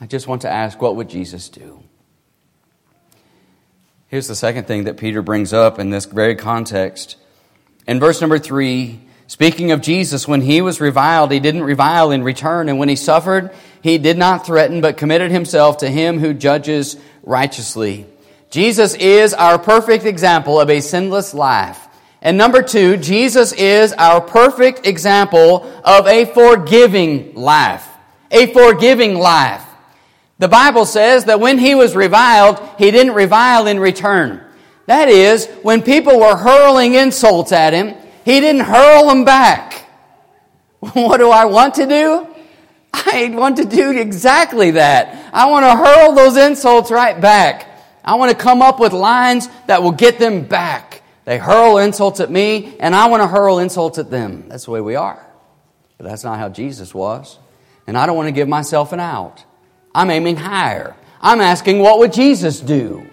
I 0.00 0.06
just 0.06 0.26
want 0.26 0.42
to 0.42 0.50
ask, 0.50 0.82
what 0.82 0.96
would 0.96 1.08
Jesus 1.08 1.48
do? 1.48 1.80
Here's 4.08 4.26
the 4.26 4.34
second 4.34 4.66
thing 4.66 4.84
that 4.84 4.96
Peter 4.96 5.22
brings 5.22 5.52
up 5.52 5.78
in 5.78 5.90
this 5.90 6.06
very 6.06 6.34
context. 6.34 7.18
In 7.86 8.00
verse 8.00 8.20
number 8.20 8.40
three, 8.40 8.98
speaking 9.28 9.70
of 9.70 9.80
Jesus, 9.80 10.26
when 10.26 10.40
he 10.40 10.60
was 10.60 10.80
reviled, 10.80 11.30
he 11.30 11.38
didn't 11.38 11.62
revile 11.62 12.10
in 12.10 12.24
return. 12.24 12.68
And 12.68 12.80
when 12.80 12.88
he 12.88 12.96
suffered, 12.96 13.54
he 13.84 13.98
did 13.98 14.16
not 14.16 14.46
threaten, 14.46 14.80
but 14.80 14.96
committed 14.96 15.30
himself 15.30 15.76
to 15.76 15.90
him 15.90 16.18
who 16.18 16.32
judges 16.32 16.96
righteously. 17.22 18.06
Jesus 18.48 18.94
is 18.94 19.34
our 19.34 19.58
perfect 19.58 20.06
example 20.06 20.58
of 20.58 20.70
a 20.70 20.80
sinless 20.80 21.34
life. 21.34 21.78
And 22.22 22.38
number 22.38 22.62
two, 22.62 22.96
Jesus 22.96 23.52
is 23.52 23.92
our 23.92 24.22
perfect 24.22 24.86
example 24.86 25.70
of 25.84 26.06
a 26.06 26.24
forgiving 26.24 27.34
life. 27.34 27.86
A 28.30 28.50
forgiving 28.54 29.16
life. 29.16 29.62
The 30.38 30.48
Bible 30.48 30.86
says 30.86 31.26
that 31.26 31.40
when 31.40 31.58
he 31.58 31.74
was 31.74 31.94
reviled, 31.94 32.66
he 32.78 32.90
didn't 32.90 33.12
revile 33.12 33.66
in 33.66 33.78
return. 33.78 34.40
That 34.86 35.10
is, 35.10 35.44
when 35.60 35.82
people 35.82 36.18
were 36.20 36.36
hurling 36.36 36.94
insults 36.94 37.52
at 37.52 37.74
him, 37.74 37.94
he 38.24 38.40
didn't 38.40 38.64
hurl 38.64 39.08
them 39.08 39.26
back. 39.26 39.74
What 40.94 41.18
do 41.18 41.30
I 41.30 41.44
want 41.44 41.74
to 41.74 41.86
do? 41.86 42.33
I 43.06 43.28
want 43.32 43.56
to 43.56 43.64
do 43.64 43.90
exactly 43.90 44.72
that. 44.72 45.30
I 45.34 45.50
want 45.50 45.64
to 45.64 45.74
hurl 45.74 46.12
those 46.14 46.36
insults 46.36 46.92
right 46.92 47.20
back. 47.20 47.66
I 48.04 48.14
want 48.14 48.30
to 48.30 48.36
come 48.36 48.62
up 48.62 48.78
with 48.78 48.92
lines 48.92 49.48
that 49.66 49.82
will 49.82 49.92
get 49.92 50.20
them 50.20 50.44
back. 50.44 51.02
They 51.24 51.38
hurl 51.38 51.78
insults 51.78 52.20
at 52.20 52.30
me, 52.30 52.76
and 52.78 52.94
I 52.94 53.08
want 53.08 53.22
to 53.22 53.26
hurl 53.26 53.58
insults 53.58 53.98
at 53.98 54.10
them. 54.10 54.44
That's 54.48 54.66
the 54.66 54.70
way 54.70 54.80
we 54.80 54.94
are. 54.94 55.26
But 55.98 56.06
that's 56.06 56.22
not 56.22 56.38
how 56.38 56.50
Jesus 56.50 56.94
was. 56.94 57.38
And 57.88 57.98
I 57.98 58.06
don't 58.06 58.16
want 58.16 58.28
to 58.28 58.32
give 58.32 58.46
myself 58.46 58.92
an 58.92 59.00
out. 59.00 59.44
I'm 59.92 60.10
aiming 60.10 60.36
higher. 60.36 60.94
I'm 61.20 61.40
asking, 61.40 61.80
what 61.80 61.98
would 61.98 62.12
Jesus 62.12 62.60
do? 62.60 63.08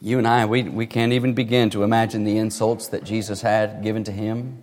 You 0.00 0.18
and 0.18 0.28
I, 0.28 0.46
we, 0.46 0.62
we 0.62 0.86
can't 0.86 1.12
even 1.12 1.34
begin 1.34 1.70
to 1.70 1.82
imagine 1.82 2.22
the 2.22 2.38
insults 2.38 2.88
that 2.88 3.02
Jesus 3.02 3.42
had 3.42 3.82
given 3.82 4.04
to 4.04 4.12
him. 4.12 4.62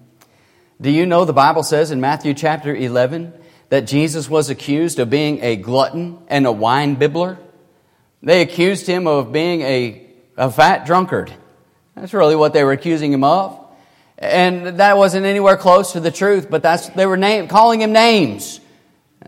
Do 0.79 0.91
you 0.91 1.07
know 1.07 1.25
the 1.25 1.33
Bible 1.33 1.63
says 1.63 1.89
in 1.89 2.01
Matthew 2.01 2.35
chapter 2.35 2.75
11 2.75 3.33
that 3.69 3.87
Jesus 3.87 4.29
was 4.29 4.51
accused 4.51 4.99
of 4.99 5.09
being 5.09 5.41
a 5.41 5.55
glutton 5.55 6.19
and 6.27 6.45
a 6.45 6.51
wine 6.51 6.97
bibbler? 6.97 7.39
They 8.21 8.41
accused 8.41 8.85
him 8.85 9.07
of 9.07 9.31
being 9.31 9.61
a, 9.61 10.05
a 10.37 10.51
fat 10.51 10.85
drunkard. 10.85 11.33
That's 11.95 12.13
really 12.13 12.35
what 12.35 12.53
they 12.53 12.63
were 12.63 12.73
accusing 12.73 13.11
him 13.11 13.23
of. 13.23 13.59
And 14.19 14.79
that 14.79 14.97
wasn't 14.97 15.25
anywhere 15.25 15.57
close 15.57 15.93
to 15.93 15.99
the 15.99 16.11
truth, 16.11 16.47
but 16.47 16.61
that's, 16.61 16.89
they 16.89 17.07
were 17.07 17.17
name, 17.17 17.47
calling 17.47 17.81
him 17.81 17.91
names. 17.91 18.59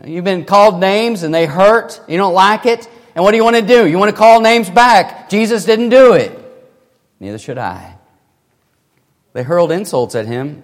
You've 0.04 0.24
been 0.24 0.44
called 0.44 0.78
names 0.78 1.24
and 1.24 1.34
they 1.34 1.46
hurt. 1.46 2.00
You 2.06 2.16
don't 2.16 2.34
like 2.34 2.64
it. 2.64 2.88
And 3.16 3.24
what 3.24 3.32
do 3.32 3.36
you 3.36 3.44
want 3.44 3.56
to 3.56 3.62
do? 3.62 3.88
You 3.88 3.98
want 3.98 4.12
to 4.12 4.16
call 4.16 4.40
names 4.40 4.70
back. 4.70 5.28
Jesus 5.28 5.64
didn't 5.64 5.88
do 5.88 6.12
it. 6.12 6.36
Neither 7.18 7.38
should 7.38 7.58
I. 7.58 7.96
They 9.32 9.42
hurled 9.42 9.72
insults 9.72 10.14
at 10.14 10.26
him 10.26 10.62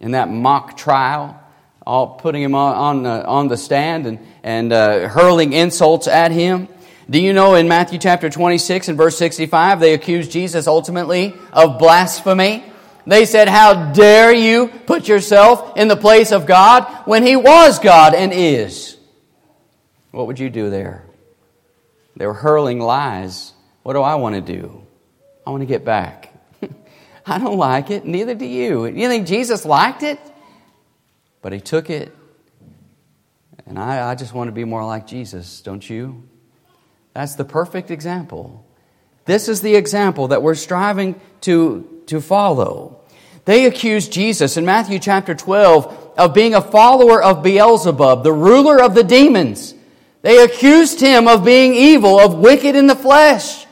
in 0.00 0.12
that 0.12 0.28
mock 0.28 0.76
trial, 0.76 1.40
all 1.86 2.16
putting 2.16 2.42
him 2.42 2.54
on, 2.54 2.74
on, 2.74 3.02
the, 3.02 3.26
on 3.26 3.48
the 3.48 3.56
stand 3.56 4.06
and, 4.06 4.18
and 4.42 4.72
uh, 4.72 5.08
hurling 5.08 5.52
insults 5.52 6.08
at 6.08 6.32
him. 6.32 6.68
Do 7.08 7.20
you 7.20 7.32
know 7.32 7.54
in 7.54 7.68
Matthew 7.68 7.98
chapter 7.98 8.30
26 8.30 8.88
and 8.88 8.96
verse 8.96 9.18
65, 9.18 9.80
they 9.80 9.92
accused 9.92 10.30
Jesus 10.30 10.66
ultimately 10.66 11.34
of 11.52 11.78
blasphemy? 11.78 12.64
They 13.06 13.26
said, 13.26 13.48
How 13.48 13.92
dare 13.92 14.34
you 14.34 14.68
put 14.68 15.08
yourself 15.08 15.76
in 15.76 15.88
the 15.88 15.96
place 15.96 16.32
of 16.32 16.46
God 16.46 16.84
when 17.06 17.22
He 17.22 17.36
was 17.36 17.78
God 17.78 18.14
and 18.14 18.32
is? 18.32 18.96
What 20.10 20.26
would 20.28 20.38
you 20.38 20.48
do 20.48 20.70
there? 20.70 21.04
They 22.16 22.26
were 22.26 22.34
hurling 22.34 22.80
lies. 22.80 23.52
What 23.82 23.92
do 23.94 24.00
I 24.00 24.14
want 24.14 24.36
to 24.36 24.40
do? 24.40 24.86
I 25.46 25.50
want 25.50 25.60
to 25.60 25.66
get 25.66 25.84
back. 25.84 26.32
I 27.26 27.38
don't 27.38 27.56
like 27.56 27.90
it, 27.90 28.04
neither 28.04 28.34
do 28.34 28.44
you. 28.44 28.86
You 28.86 29.08
think 29.08 29.26
Jesus 29.26 29.64
liked 29.64 30.02
it? 30.02 30.18
But 31.42 31.52
He 31.52 31.60
took 31.60 31.90
it. 31.90 32.14
And 33.66 33.78
I, 33.78 34.10
I 34.10 34.14
just 34.14 34.34
want 34.34 34.48
to 34.48 34.52
be 34.52 34.64
more 34.64 34.84
like 34.84 35.06
Jesus, 35.06 35.62
don't 35.62 35.88
you? 35.88 36.28
That's 37.14 37.34
the 37.34 37.44
perfect 37.44 37.90
example. 37.90 38.64
This 39.24 39.48
is 39.48 39.62
the 39.62 39.74
example 39.74 40.28
that 40.28 40.42
we're 40.42 40.54
striving 40.54 41.18
to, 41.42 42.02
to 42.06 42.20
follow. 42.20 43.00
They 43.46 43.66
accused 43.66 44.12
Jesus 44.12 44.56
in 44.56 44.64
Matthew 44.64 44.98
chapter 44.98 45.34
12 45.34 46.14
of 46.18 46.34
being 46.34 46.54
a 46.54 46.60
follower 46.60 47.22
of 47.22 47.42
Beelzebub, 47.42 48.22
the 48.22 48.32
ruler 48.32 48.82
of 48.82 48.94
the 48.94 49.04
demons. 49.04 49.74
They 50.22 50.42
accused 50.42 51.00
him 51.00 51.28
of 51.28 51.44
being 51.44 51.74
evil, 51.74 52.18
of 52.18 52.38
wicked 52.38 52.74
in 52.74 52.86
the 52.86 52.94
flesh. 52.94 53.66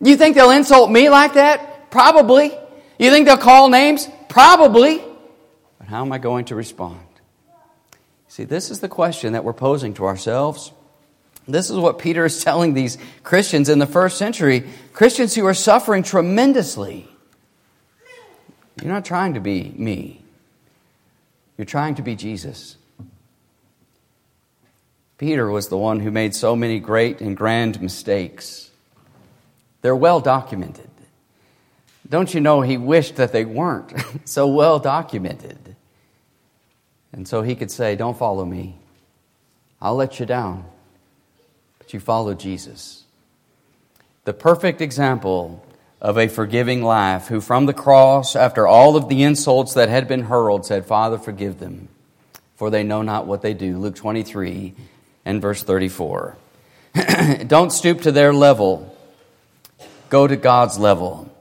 You 0.00 0.16
think 0.16 0.34
they'll 0.34 0.50
insult 0.50 0.90
me 0.90 1.08
like 1.08 1.34
that? 1.34 1.90
Probably. 1.90 2.52
You 3.02 3.10
think 3.10 3.26
they'll 3.26 3.36
call 3.36 3.68
names? 3.68 4.08
Probably. 4.28 5.02
But 5.78 5.88
how 5.88 6.02
am 6.02 6.12
I 6.12 6.18
going 6.18 6.44
to 6.46 6.54
respond? 6.54 7.00
See, 8.28 8.44
this 8.44 8.70
is 8.70 8.78
the 8.78 8.88
question 8.88 9.32
that 9.32 9.42
we're 9.42 9.54
posing 9.54 9.94
to 9.94 10.04
ourselves. 10.04 10.70
This 11.48 11.68
is 11.68 11.76
what 11.78 11.98
Peter 11.98 12.24
is 12.24 12.44
telling 12.44 12.74
these 12.74 12.98
Christians 13.24 13.68
in 13.68 13.80
the 13.80 13.88
first 13.88 14.18
century, 14.18 14.68
Christians 14.92 15.34
who 15.34 15.44
are 15.46 15.52
suffering 15.52 16.04
tremendously. 16.04 17.08
You're 18.80 18.92
not 18.92 19.04
trying 19.04 19.34
to 19.34 19.40
be 19.40 19.74
me, 19.76 20.22
you're 21.58 21.64
trying 21.64 21.96
to 21.96 22.02
be 22.02 22.14
Jesus. 22.14 22.76
Peter 25.18 25.50
was 25.50 25.66
the 25.66 25.76
one 25.76 25.98
who 25.98 26.12
made 26.12 26.36
so 26.36 26.54
many 26.54 26.78
great 26.78 27.20
and 27.20 27.36
grand 27.36 27.82
mistakes. 27.82 28.70
They're 29.80 29.96
well 29.96 30.20
documented. 30.20 30.91
Don't 32.12 32.34
you 32.34 32.42
know 32.42 32.60
he 32.60 32.76
wished 32.76 33.16
that 33.16 33.32
they 33.32 33.46
weren't 33.46 33.90
so 34.28 34.46
well 34.46 34.78
documented? 34.78 35.76
And 37.10 37.26
so 37.26 37.40
he 37.40 37.54
could 37.54 37.70
say, 37.70 37.96
Don't 37.96 38.18
follow 38.18 38.44
me. 38.44 38.76
I'll 39.80 39.96
let 39.96 40.20
you 40.20 40.26
down 40.26 40.66
But 41.78 41.94
you 41.94 42.00
follow 42.00 42.34
Jesus. 42.34 43.04
The 44.24 44.34
perfect 44.34 44.82
example 44.82 45.64
of 46.02 46.18
a 46.18 46.28
forgiving 46.28 46.82
life, 46.82 47.28
who 47.28 47.40
from 47.40 47.64
the 47.64 47.72
cross, 47.72 48.36
after 48.36 48.66
all 48.66 48.94
of 48.94 49.08
the 49.08 49.22
insults 49.22 49.72
that 49.72 49.88
had 49.88 50.06
been 50.06 50.24
hurled, 50.24 50.66
said, 50.66 50.84
Father, 50.84 51.16
forgive 51.16 51.60
them, 51.60 51.88
for 52.56 52.68
they 52.68 52.82
know 52.82 53.00
not 53.00 53.26
what 53.26 53.40
they 53.40 53.54
do. 53.54 53.78
Luke 53.78 53.94
23 53.96 54.74
and 55.24 55.40
verse 55.40 55.62
34. 55.62 56.36
Don't 57.46 57.72
stoop 57.72 58.02
to 58.02 58.12
their 58.12 58.34
level, 58.34 58.94
go 60.10 60.26
to 60.26 60.36
God's 60.36 60.78
level. 60.78 61.31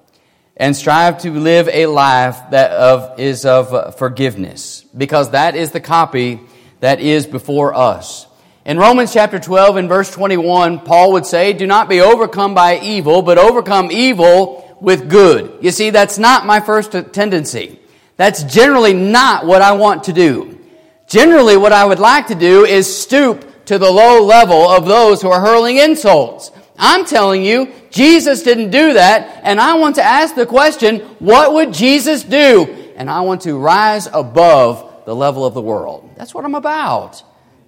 And 0.61 0.75
strive 0.75 1.17
to 1.23 1.31
live 1.31 1.67
a 1.69 1.87
life 1.87 2.39
that 2.51 2.69
of, 2.69 3.19
is 3.19 3.45
of 3.45 3.97
forgiveness, 3.97 4.85
because 4.95 5.31
that 5.31 5.55
is 5.55 5.71
the 5.71 5.79
copy 5.79 6.39
that 6.81 6.99
is 6.99 7.25
before 7.25 7.73
us. 7.73 8.27
In 8.63 8.77
Romans 8.77 9.11
chapter 9.11 9.39
12 9.39 9.77
and 9.77 9.89
verse 9.89 10.11
21, 10.11 10.81
Paul 10.81 11.13
would 11.13 11.25
say, 11.25 11.53
Do 11.53 11.65
not 11.65 11.89
be 11.89 11.99
overcome 11.99 12.53
by 12.53 12.77
evil, 12.77 13.23
but 13.23 13.39
overcome 13.39 13.91
evil 13.91 14.77
with 14.79 15.09
good. 15.09 15.57
You 15.61 15.71
see, 15.71 15.89
that's 15.89 16.19
not 16.19 16.45
my 16.45 16.59
first 16.59 16.91
tendency. 17.11 17.79
That's 18.17 18.43
generally 18.43 18.93
not 18.93 19.47
what 19.47 19.63
I 19.63 19.71
want 19.71 20.03
to 20.03 20.13
do. 20.13 20.59
Generally, 21.07 21.57
what 21.57 21.73
I 21.73 21.85
would 21.85 21.97
like 21.97 22.27
to 22.27 22.35
do 22.35 22.65
is 22.65 23.01
stoop 23.01 23.65
to 23.65 23.79
the 23.79 23.89
low 23.89 24.23
level 24.23 24.69
of 24.69 24.85
those 24.85 25.23
who 25.23 25.29
are 25.31 25.41
hurling 25.41 25.77
insults. 25.77 26.51
I'm 26.83 27.05
telling 27.05 27.43
you, 27.43 27.71
Jesus 27.91 28.41
didn't 28.41 28.71
do 28.71 28.93
that, 28.93 29.41
and 29.43 29.61
I 29.61 29.75
want 29.75 29.95
to 29.95 30.03
ask 30.03 30.33
the 30.33 30.47
question, 30.47 31.01
what 31.19 31.53
would 31.53 31.73
Jesus 31.73 32.23
do? 32.23 32.65
And 32.95 33.07
I 33.07 33.21
want 33.21 33.41
to 33.41 33.55
rise 33.57 34.07
above 34.07 35.05
the 35.05 35.15
level 35.15 35.45
of 35.45 35.53
the 35.53 35.61
world. 35.61 36.09
That's 36.17 36.33
what 36.33 36.43
I'm 36.43 36.55
about. 36.55 37.23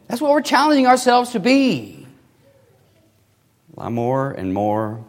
That's 0.08 0.20
what 0.20 0.32
we're 0.32 0.42
challenging 0.42 0.88
ourselves 0.88 1.32
to 1.32 1.40
be. 1.40 2.08
A 3.78 3.80
lot 3.82 3.92
more 3.92 4.32
and 4.32 4.52
more 4.52 5.06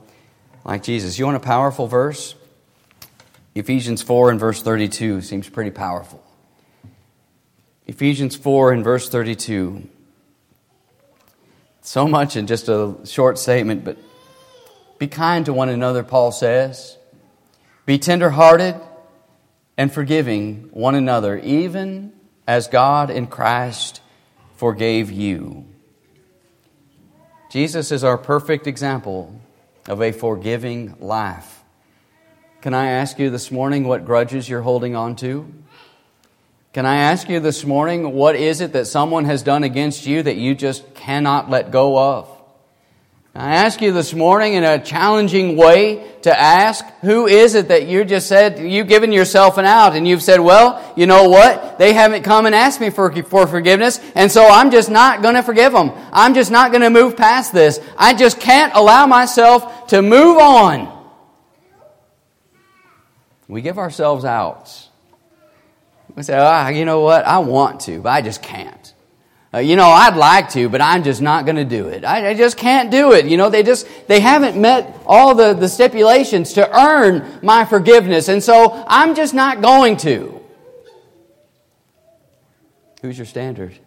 like 0.65 0.83
Jesus. 0.83 1.19
You 1.19 1.25
want 1.25 1.39
a 1.39 1.41
powerful 1.41 1.87
verse? 1.87 2.35
Ephesians 3.55 4.03
4 4.03 4.31
and 4.31 4.41
verse 4.41 4.61
32 4.61 5.23
seems 5.23 5.49
pretty 5.49 5.71
powerful. 5.71 6.23
Ephesians 7.87 8.37
4 8.37 8.73
and 8.73 8.85
verse 8.85 9.09
32. 9.09 9.89
So 11.87 12.09
much 12.09 12.35
in 12.35 12.47
just 12.47 12.71
a 12.71 12.97
short 13.05 13.39
statement, 13.39 13.85
but 13.85 13.99
be 14.99 15.07
kind 15.07 15.45
to 15.45 15.53
one 15.53 15.69
another, 15.69 16.03
Paul 16.03 16.33
says. 16.33 16.97
Be 17.85 17.99
tenderhearted 17.99 18.77
and 19.77 19.93
forgiving 19.93 20.71
one 20.73 20.95
another, 20.95 21.39
even 21.39 22.15
as 22.47 22.69
God 22.69 23.11
in 23.11 23.27
Christ 23.27 24.01
forgave 24.57 25.11
you. 25.11 25.67
Jesus 27.51 27.93
is 27.93 28.03
our 28.03 28.17
perfect 28.17 28.67
example 28.67 29.39
of 29.87 30.01
a 30.01 30.11
forgiving 30.11 30.97
life. 31.01 31.63
Can 32.63 32.73
I 32.73 32.93
ask 32.93 33.19
you 33.19 33.29
this 33.29 33.51
morning 33.51 33.85
what 33.85 34.07
grudges 34.07 34.49
you're 34.49 34.63
holding 34.63 34.97
on 34.97 35.17
to? 35.17 35.53
Can 36.75 36.87
I 36.87 36.97
ask 36.97 37.29
you 37.29 37.39
this 37.39 37.65
morning 37.65 38.15
what 38.15 38.35
is 38.35 38.61
it 38.61 38.73
that 38.73 38.89
someone 38.89 39.27
has 39.27 39.45
done 39.45 39.63
against 39.63 40.07
you 40.07 40.25
that 40.25 40.35
you 40.35 40.57
just 40.57 40.93
cannot 40.97 41.49
let 41.49 41.71
go 41.71 41.97
of? 41.97 42.29
I 43.33 43.55
ask 43.55 43.81
you 43.81 43.93
this 43.93 44.13
morning 44.13 44.55
in 44.55 44.65
a 44.65 44.83
challenging 44.83 45.57
way 45.57 46.05
to 46.23 46.37
ask, 46.37 46.85
who 47.03 47.29
is 47.29 47.55
it 47.55 47.69
that 47.69 47.87
you 47.87 48.05
just 48.05 48.27
said, 48.27 48.59
you've 48.59 48.89
given 48.89 49.13
yourself 49.13 49.57
an 49.57 49.65
out 49.67 49.95
and 49.95 50.07
you've 50.07 50.23
said, 50.23 50.41
well, 50.41 50.93
you 50.97 51.07
know 51.07 51.29
what? 51.29 51.79
They 51.79 51.93
haven't 51.93 52.25
come 52.25 52.45
and 52.45 52.57
asked 52.57 52.81
me 52.81 52.91
for, 52.91 53.13
for 53.23 53.47
forgiveness 53.47 54.01
and 54.17 54.29
so 54.29 54.45
I'm 54.45 54.73
just 54.73 54.91
not 54.91 55.23
going 55.23 55.37
to 55.37 55.45
forgive 55.45 55.73
them. 55.73 55.93
I'm 56.13 56.35
just 56.35 56.51
not 56.51 56.73
going 56.73 56.83
to 56.83 56.91
move 56.91 57.17
past 57.17 57.53
this. 57.53 57.79
I 57.97 58.15
just 58.15 58.41
can't 58.41 58.75
allow 58.75 59.07
myself 59.07 59.87
to 59.89 60.03
move 60.03 60.39
on. 60.39 60.91
We 63.47 63.63
give 63.63 63.79
ourselves 63.79 64.25
outs. 64.25 64.89
We 66.17 66.23
say, 66.23 66.37
ah, 66.37 66.69
you 66.69 66.85
know 66.85 67.01
what? 67.01 67.25
I 67.25 67.39
want 67.39 67.81
to, 67.81 68.01
but 68.01 68.11
I 68.11 68.23
just 68.23 68.43
can't. 68.43 68.95
Uh, 69.53 69.59
you 69.59 69.77
know, 69.77 69.87
I'd 69.87 70.17
like 70.17 70.49
to, 70.51 70.69
but 70.69 70.81
I'm 70.81 71.05
just 71.05 71.23
not 71.23 71.45
going 71.45 71.57
to 71.57 71.65
do 71.65 71.87
it. 71.87 72.05
I, 72.05 72.31
I, 72.31 72.35
just 72.35 72.57
can't 72.57 72.91
do 72.91 73.13
it. 73.13 73.27
You 73.27 73.37
know, 73.37 73.51
they 73.51 73.63
just, 73.63 73.87
they 74.09 74.19
haven't 74.19 74.61
met 74.61 74.99
all 75.07 75.37
the, 75.37 75.55
the 75.55 75.69
stipulations 75.69 76.55
to 76.55 76.77
earn 76.77 77.39
my 77.41 77.65
forgiveness. 77.65 78.29
And 78.29 78.43
so 78.43 78.85
I'm 78.89 79.15
just 79.15 79.33
not 79.33 79.61
going 79.61 79.97
to. 79.99 80.41
Who's 83.01 83.17
your 83.17 83.27
standard? 83.27 83.79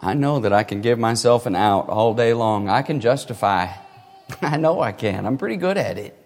I 0.00 0.14
know 0.14 0.40
that 0.40 0.52
I 0.52 0.62
can 0.62 0.80
give 0.80 0.98
myself 0.98 1.46
an 1.46 1.56
out 1.56 1.88
all 1.88 2.14
day 2.14 2.34
long. 2.34 2.68
I 2.68 2.82
can 2.82 3.00
justify. 3.00 3.68
I 4.42 4.58
know 4.58 4.80
I 4.80 4.92
can. 4.92 5.26
I'm 5.26 5.38
pretty 5.38 5.56
good 5.56 5.76
at 5.76 5.98
it. 5.98 6.16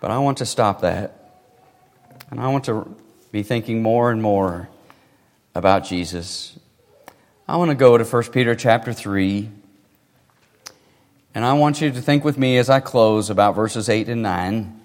But 0.00 0.12
I 0.12 0.18
want 0.18 0.38
to 0.38 0.46
stop 0.46 0.82
that. 0.82 1.21
And 2.32 2.40
I 2.40 2.48
want 2.48 2.64
to 2.64 2.88
be 3.30 3.42
thinking 3.42 3.82
more 3.82 4.10
and 4.10 4.22
more 4.22 4.70
about 5.54 5.84
Jesus. 5.84 6.58
I 7.46 7.58
want 7.58 7.70
to 7.70 7.74
go 7.74 7.98
to 7.98 8.04
1 8.04 8.22
Peter 8.32 8.54
chapter 8.54 8.94
3. 8.94 9.50
And 11.34 11.44
I 11.44 11.52
want 11.52 11.82
you 11.82 11.90
to 11.90 12.00
think 12.00 12.24
with 12.24 12.38
me 12.38 12.56
as 12.56 12.70
I 12.70 12.80
close 12.80 13.28
about 13.28 13.54
verses 13.54 13.90
8 13.90 14.08
and 14.08 14.22
9. 14.22 14.80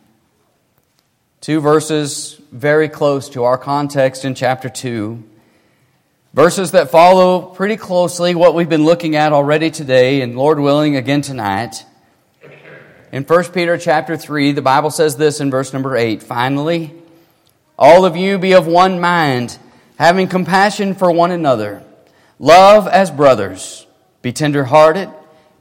Two 1.39 1.61
verses 1.61 2.37
very 2.51 2.89
close 2.89 3.29
to 3.29 3.45
our 3.45 3.57
context 3.57 4.25
in 4.25 4.35
chapter 4.35 4.67
2. 4.67 5.23
Verses 6.33 6.71
that 6.71 6.91
follow 6.91 7.43
pretty 7.43 7.77
closely 7.77 8.35
what 8.35 8.55
we've 8.55 8.67
been 8.67 8.83
looking 8.83 9.15
at 9.15 9.31
already 9.31 9.71
today, 9.71 10.19
and 10.19 10.35
Lord 10.35 10.59
willing, 10.59 10.97
again 10.97 11.21
tonight. 11.21 11.85
In 13.13 13.23
1 13.23 13.43
Peter 13.53 13.77
chapter 13.77 14.17
3, 14.17 14.51
the 14.51 14.61
Bible 14.61 14.91
says 14.91 15.15
this 15.15 15.39
in 15.39 15.49
verse 15.49 15.71
number 15.71 15.95
8 15.95 16.21
Finally, 16.21 16.93
all 17.77 18.05
of 18.05 18.15
you 18.15 18.37
be 18.37 18.53
of 18.53 18.67
one 18.67 18.99
mind, 18.99 19.57
having 19.97 20.27
compassion 20.27 20.93
for 20.93 21.11
one 21.11 21.31
another. 21.31 21.83
Love 22.39 22.87
as 22.87 23.11
brothers. 23.11 23.85
Be 24.21 24.31
tenderhearted. 24.31 25.09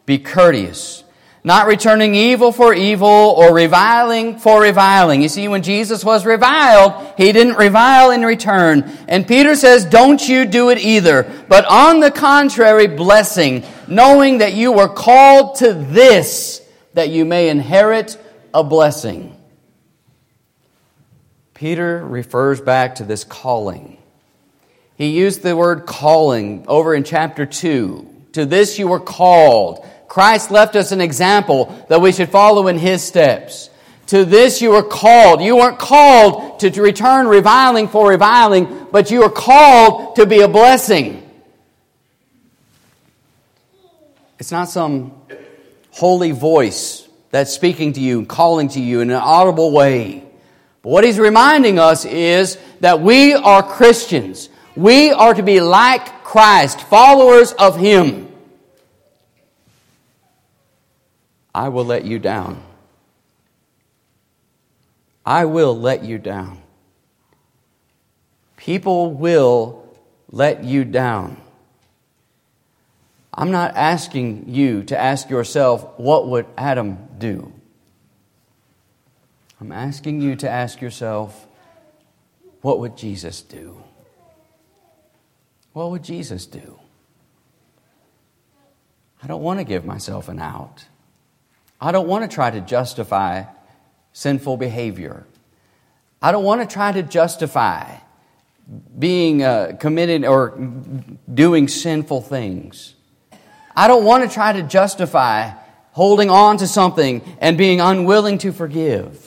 Be 0.05 0.19
courteous 0.19 1.05
not 1.47 1.69
returning 1.69 2.17
evil 2.17 2.51
for 2.51 2.75
evil 2.75 3.07
or 3.07 3.55
reviling 3.55 4.37
for 4.37 4.61
reviling. 4.61 5.23
You 5.23 5.29
see, 5.29 5.47
when 5.47 5.63
Jesus 5.63 6.05
was 6.05 6.27
reviled, 6.27 7.15
he 7.17 7.31
didn't 7.31 7.55
revile 7.55 8.11
in 8.11 8.23
return. 8.23 8.83
And 9.07 9.29
Peter 9.29 9.55
says, 9.55 9.85
don't 9.85 10.29
you 10.29 10.45
do 10.45 10.71
it 10.71 10.79
either. 10.79 11.23
But 11.49 11.65
on 11.67 12.01
the 12.01 12.11
contrary, 12.11 12.89
blessing, 12.89 13.63
knowing 13.87 14.39
that 14.39 14.55
you 14.55 14.73
were 14.73 14.89
called 14.89 15.55
to 15.59 15.73
this, 15.73 16.61
that 16.95 17.11
you 17.11 17.25
may 17.25 17.49
inherit 17.49 18.19
a 18.53 18.65
blessing. 18.65 19.36
Peter 21.57 22.05
refers 22.05 22.61
back 22.61 22.97
to 22.97 23.03
this 23.03 23.25
calling. 23.25 23.97
He 24.99 25.19
used 25.19 25.43
the 25.43 25.57
word 25.57 25.87
calling 25.87 26.67
over 26.69 26.95
in 26.95 27.03
chapter 27.03 27.47
2. 27.47 28.27
To 28.33 28.45
this 28.45 28.79
you 28.79 28.89
were 28.89 29.01
called. 29.01 29.83
Christ 30.07 30.51
left 30.51 30.77
us 30.77 30.93
an 30.93 31.01
example 31.01 31.75
that 31.89 32.03
we 32.03 32.13
should 32.13 32.29
follow 32.29 32.69
in 32.69 32.77
his 32.77 33.03
steps. 33.03 33.71
To 34.09 34.27
this 34.27 34.61
you 34.61 34.73
were 34.73 34.83
called. 34.83 35.41
You 35.41 35.57
weren't 35.57 35.79
called 35.79 36.61
to 36.61 36.71
return 36.83 37.27
reviling 37.27 37.89
for 37.89 38.11
reviling, 38.11 38.89
but 38.93 39.11
you 39.11 39.23
are 39.23 39.31
called 39.31 40.17
to 40.17 40.27
be 40.27 40.43
a 40.43 40.49
blessing. 40.49 41.27
It's 44.39 44.53
not 44.53 44.69
some 44.69 45.15
holy 45.91 46.33
voice 46.33 47.09
that's 47.31 47.55
speaking 47.55 47.95
to 47.95 48.01
you, 48.03 48.27
calling 48.27 48.69
to 48.69 48.81
you 48.81 49.01
in 49.01 49.09
an 49.09 49.17
audible 49.17 49.73
way. 49.73 50.26
But 50.87 50.93
what 50.93 51.05
he's 51.05 51.19
reminding 51.19 51.81
us 51.81 52.05
is 52.05 52.59
that 52.79 53.01
we 53.01 53.35
are 53.35 53.61
Christians. 53.61 54.49
We 54.77 55.11
are 55.11 55.35
to 55.35 55.43
be 55.43 55.61
like 55.61 56.23
Christ, 56.23 56.81
followers 56.83 57.51
of 57.55 57.77
him. 57.77 58.33
I 61.53 61.71
will 61.71 61.85
let 61.85 62.05
you 62.05 62.21
down. 62.21 62.63
I 65.25 65.47
will 65.47 65.77
let 65.77 66.05
you 66.05 66.19
down. 66.19 66.63
People 68.57 69.11
will 69.11 69.93
let 70.31 70.63
you 70.63 70.85
down. 70.85 71.37
I'm 73.35 73.51
not 73.51 73.75
asking 73.75 74.55
you 74.55 74.85
to 74.85 74.97
ask 74.97 75.31
yourself, 75.31 75.99
what 75.99 76.29
would 76.29 76.47
Adam 76.57 77.09
do? 77.19 77.53
I'm 79.61 79.73
asking 79.73 80.21
you 80.21 80.37
to 80.37 80.51
ask 80.51 80.81
yourself, 80.81 81.47
what 82.61 82.79
would 82.81 82.97
Jesus 82.97 83.43
do? 83.43 83.83
What 85.73 85.91
would 85.91 86.03
Jesus 86.03 86.47
do? 86.47 86.79
I 89.23 89.27
don't 89.27 89.43
want 89.43 89.61
to 89.61 89.65
give 89.65 89.85
myself 89.85 90.29
an 90.29 90.39
out. 90.39 90.85
I 91.81 91.93
don't 91.93 92.09
want 92.09 92.29
to 92.29 92.35
try 92.35 92.51
to 92.51 92.61
justify 92.61 93.45
sinful 94.13 94.57
behavior. 94.57 95.27
I 96.21 96.33
don't 96.33 96.45
want 96.45 96.63
to 96.63 96.73
try 96.73 96.93
to 96.93 97.03
justify 97.03 97.99
being 98.99 99.43
uh, 99.43 99.77
committed 99.79 100.25
or 100.25 100.59
doing 101.33 101.69
sinful 101.69 102.23
things. 102.23 102.95
I 103.75 103.89
don't 103.89 104.05
want 104.05 104.29
to 104.29 104.33
try 104.33 104.53
to 104.55 104.63
justify 104.63 105.51
holding 105.93 106.31
on 106.31 106.57
to 106.59 106.67
something 106.67 107.23
and 107.41 107.57
being 107.59 107.81
unwilling 107.81 108.39
to 108.39 108.53
forgive. 108.53 109.26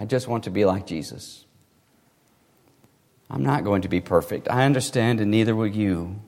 I 0.00 0.06
just 0.06 0.26
want 0.26 0.44
to 0.44 0.50
be 0.50 0.64
like 0.64 0.86
Jesus. 0.86 1.44
I'm 3.30 3.44
not 3.44 3.64
going 3.64 3.82
to 3.82 3.88
be 3.88 4.00
perfect. 4.00 4.48
I 4.50 4.64
understand, 4.64 5.20
and 5.20 5.30
neither 5.30 5.54
will 5.54 5.66
you. 5.66 6.18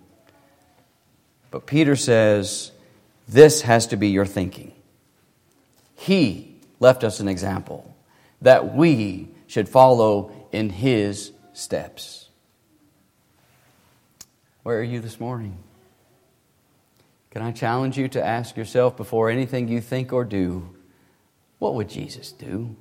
But 1.51 1.67
Peter 1.67 1.97
says, 1.97 2.71
this 3.27 3.63
has 3.63 3.87
to 3.89 3.97
be 3.97 4.09
your 4.09 4.27
thinking. 4.27 4.73
He 5.97 6.57
left 6.81 7.03
us 7.03 7.19
an 7.19 7.29
example 7.29 7.97
that 8.43 8.75
we 8.75 9.29
should 9.47 9.69
follow 9.69 10.33
in 10.53 10.69
his 10.69 11.33
steps. 11.55 12.29
Where 14.63 14.79
are 14.79 14.85
you 14.85 15.01
this 15.01 15.19
morning? 15.19 15.59
Can 17.31 17.41
I 17.41 17.53
challenge 17.53 17.97
you 17.97 18.09
to 18.09 18.23
ask 18.23 18.57
yourself 18.57 18.97
before 18.97 19.31
anything 19.31 19.69
you 19.69 19.81
think 19.81 20.13
or 20.13 20.25
do, 20.25 20.75
what 21.59 21.75
would 21.75 21.89
Jesus 21.89 22.33
do? 22.33 22.77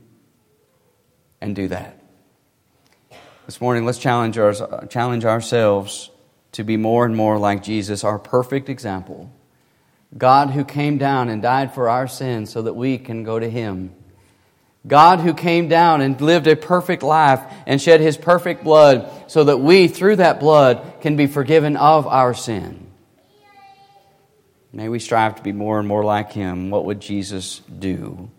And 1.42 1.56
do 1.56 1.68
that. 1.70 1.98
This 3.48 3.60
morning, 3.60 3.86
let's 3.86 3.98
challenge, 3.98 4.38
our, 4.38 4.86
challenge 4.88 5.26
ourselves 5.26 6.12
to 6.54 6.64
be 6.64 6.78
more 6.78 7.06
and 7.06 7.16
more 7.16 7.38
like 7.38 7.64
Jesus, 7.64 8.04
our 8.04 8.20
perfect 8.20 8.70
example 8.70 9.32
God 10.18 10.50
who 10.50 10.66
came 10.66 10.98
down 10.98 11.30
and 11.30 11.42
died 11.42 11.74
for 11.74 11.90
our 11.90 12.08
sins 12.08 12.52
so 12.52 12.62
that 12.64 12.74
we 12.74 12.98
can 12.98 13.24
go 13.24 13.40
to 13.40 13.50
Him. 13.50 13.94
God 14.86 15.20
who 15.20 15.34
came 15.34 15.68
down 15.68 16.02
and 16.02 16.20
lived 16.20 16.48
a 16.48 16.56
perfect 16.56 17.04
life 17.04 17.42
and 17.66 17.82
shed 17.82 18.02
His 18.02 18.18
perfect 18.18 18.64
blood 18.64 19.10
so 19.28 19.44
that 19.46 19.58
we, 19.60 19.88
through 19.88 20.18
that 20.18 20.40
blood, 20.40 21.02
can 21.02 21.16
be 21.16 21.28
forgiven 21.28 21.78
of 21.78 22.08
our 22.08 22.34
sin. 22.34 22.88
May 24.74 24.90
we 24.90 25.00
strive 25.00 25.36
to 25.36 25.44
be 25.44 25.52
more 25.52 25.80
and 25.80 25.88
more 25.88 26.04
like 26.04 26.32
Him. 26.32 26.72
What 26.72 26.86
would 26.86 27.00
Jesus 27.00 27.60
do? 27.60 28.30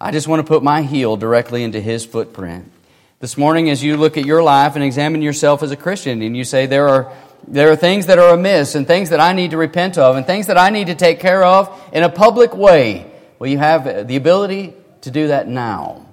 I 0.00 0.12
just 0.12 0.26
want 0.26 0.40
to 0.40 0.48
put 0.48 0.62
my 0.62 0.82
heel 0.82 1.16
directly 1.16 1.62
into 1.62 1.80
His 1.80 2.06
footprint. 2.06 2.72
This 3.18 3.36
morning, 3.36 3.68
as 3.68 3.84
you 3.84 3.98
look 3.98 4.16
at 4.16 4.24
your 4.24 4.42
life 4.42 4.74
and 4.74 4.82
examine 4.82 5.20
yourself 5.20 5.62
as 5.62 5.72
a 5.72 5.76
Christian, 5.76 6.22
and 6.22 6.34
you 6.34 6.44
say, 6.44 6.64
There 6.64 6.88
are 6.88 7.12
there 7.46 7.70
are 7.70 7.76
things 7.76 8.06
that 8.06 8.18
are 8.18 8.34
amiss 8.34 8.74
and 8.74 8.86
things 8.86 9.10
that 9.10 9.20
I 9.20 9.32
need 9.32 9.50
to 9.50 9.56
repent 9.56 9.98
of 9.98 10.16
and 10.16 10.26
things 10.26 10.46
that 10.46 10.58
I 10.58 10.70
need 10.70 10.86
to 10.86 10.94
take 10.94 11.20
care 11.20 11.44
of 11.44 11.70
in 11.92 12.02
a 12.02 12.08
public 12.08 12.54
way. 12.54 13.10
Well, 13.38 13.50
you 13.50 13.58
have 13.58 14.06
the 14.08 14.16
ability 14.16 14.74
to 15.02 15.10
do 15.10 15.28
that 15.28 15.48
now. 15.48 16.06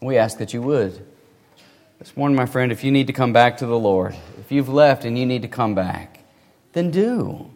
We 0.00 0.18
ask 0.18 0.38
that 0.38 0.54
you 0.54 0.62
would. 0.62 1.04
This 1.98 2.16
morning, 2.16 2.36
my 2.36 2.46
friend, 2.46 2.70
if 2.70 2.84
you 2.84 2.92
need 2.92 3.08
to 3.08 3.12
come 3.12 3.32
back 3.32 3.58
to 3.58 3.66
the 3.66 3.78
Lord, 3.78 4.14
if 4.38 4.52
you've 4.52 4.68
left 4.68 5.04
and 5.04 5.18
you 5.18 5.26
need 5.26 5.42
to 5.42 5.48
come 5.48 5.74
back, 5.74 6.20
then 6.72 6.90
do. 6.90 7.50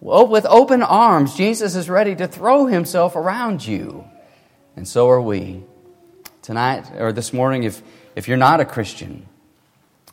Well, 0.00 0.26
with 0.26 0.46
open 0.46 0.82
arms, 0.82 1.36
Jesus 1.36 1.74
is 1.74 1.88
ready 1.88 2.14
to 2.16 2.28
throw 2.28 2.66
himself 2.66 3.16
around 3.16 3.66
you. 3.66 4.04
And 4.76 4.86
so 4.86 5.08
are 5.10 5.20
we. 5.20 5.62
Tonight, 6.42 6.92
or 6.98 7.12
this 7.12 7.32
morning, 7.32 7.64
if, 7.64 7.82
if 8.14 8.28
you're 8.28 8.36
not 8.36 8.60
a 8.60 8.64
Christian, 8.64 9.26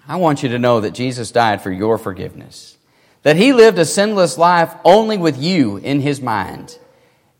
I 0.08 0.16
want 0.16 0.42
you 0.42 0.50
to 0.50 0.60
know 0.60 0.82
that 0.82 0.94
Jesus 0.94 1.32
died 1.32 1.62
for 1.62 1.72
your 1.72 1.98
forgiveness, 1.98 2.78
that 3.22 3.36
he 3.36 3.54
lived 3.54 3.78
a 3.78 3.86
sinless 3.86 4.38
life 4.38 4.74
only 4.84 5.18
with 5.18 5.38
you 5.38 5.78
in 5.78 6.00
his 6.00 6.22
mind. 6.22 6.78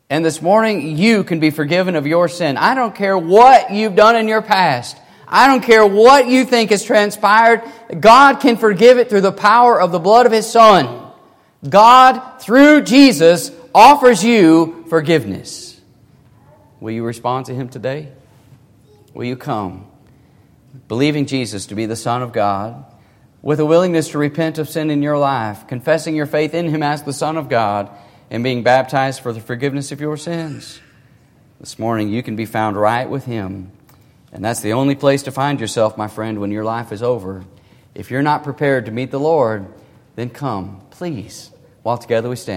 And 0.08 0.24
this 0.24 0.40
morning, 0.40 0.96
you 0.96 1.24
can 1.24 1.40
be 1.40 1.50
forgiven 1.50 1.96
of 1.96 2.06
your 2.06 2.28
sin. 2.28 2.56
I 2.56 2.74
don't 2.74 2.94
care 2.94 3.18
what 3.18 3.72
you've 3.72 3.96
done 3.96 4.16
in 4.16 4.28
your 4.28 4.42
past. 4.42 4.96
I 5.26 5.46
don't 5.46 5.62
care 5.62 5.84
what 5.84 6.28
you 6.28 6.44
think 6.44 6.70
has 6.70 6.84
transpired. 6.84 7.62
God 7.98 8.36
can 8.36 8.56
forgive 8.56 8.98
it 8.98 9.08
through 9.08 9.22
the 9.22 9.32
power 9.32 9.80
of 9.80 9.90
the 9.90 9.98
blood 9.98 10.26
of 10.26 10.32
his 10.32 10.48
son. 10.48 11.10
God, 11.68 12.38
through 12.40 12.82
Jesus, 12.82 13.50
offers 13.74 14.22
you 14.22 14.84
forgiveness. 14.88 15.73
Will 16.84 16.92
you 16.92 17.02
respond 17.02 17.46
to 17.46 17.54
him 17.54 17.70
today? 17.70 18.12
Will 19.14 19.24
you 19.24 19.36
come? 19.36 19.86
believing 20.88 21.26
Jesus 21.26 21.66
to 21.66 21.74
be 21.74 21.86
the 21.86 21.96
Son 21.96 22.22
of 22.22 22.32
God, 22.32 22.84
with 23.42 23.60
a 23.60 23.66
willingness 23.66 24.08
to 24.10 24.18
repent 24.18 24.58
of 24.58 24.68
sin 24.68 24.90
in 24.90 25.02
your 25.02 25.18
life, 25.18 25.66
confessing 25.66 26.16
your 26.16 26.26
faith 26.26 26.54
in 26.54 26.68
Him 26.68 26.82
as 26.82 27.02
the 27.02 27.12
Son 27.12 27.36
of 27.36 27.48
God, 27.48 27.90
and 28.30 28.42
being 28.42 28.62
baptized 28.62 29.20
for 29.20 29.32
the 29.32 29.40
forgiveness 29.40 29.92
of 29.92 30.00
your 30.00 30.16
sins. 30.16 30.80
This 31.60 31.78
morning, 31.78 32.08
you 32.08 32.22
can 32.22 32.36
be 32.36 32.46
found 32.46 32.76
right 32.76 33.08
with 33.08 33.24
Him. 33.24 33.70
And 34.32 34.44
that's 34.44 34.60
the 34.60 34.72
only 34.72 34.94
place 34.94 35.22
to 35.24 35.30
find 35.30 35.60
yourself, 35.60 35.96
my 35.96 36.08
friend, 36.08 36.40
when 36.40 36.50
your 36.50 36.64
life 36.64 36.90
is 36.90 37.02
over. 37.02 37.44
If 37.94 38.10
you're 38.10 38.22
not 38.22 38.42
prepared 38.42 38.86
to 38.86 38.92
meet 38.92 39.10
the 39.10 39.20
Lord, 39.20 39.66
then 40.16 40.30
come, 40.30 40.82
please, 40.90 41.50
while 41.82 41.98
together 41.98 42.28
we 42.28 42.36
stand. 42.36 42.52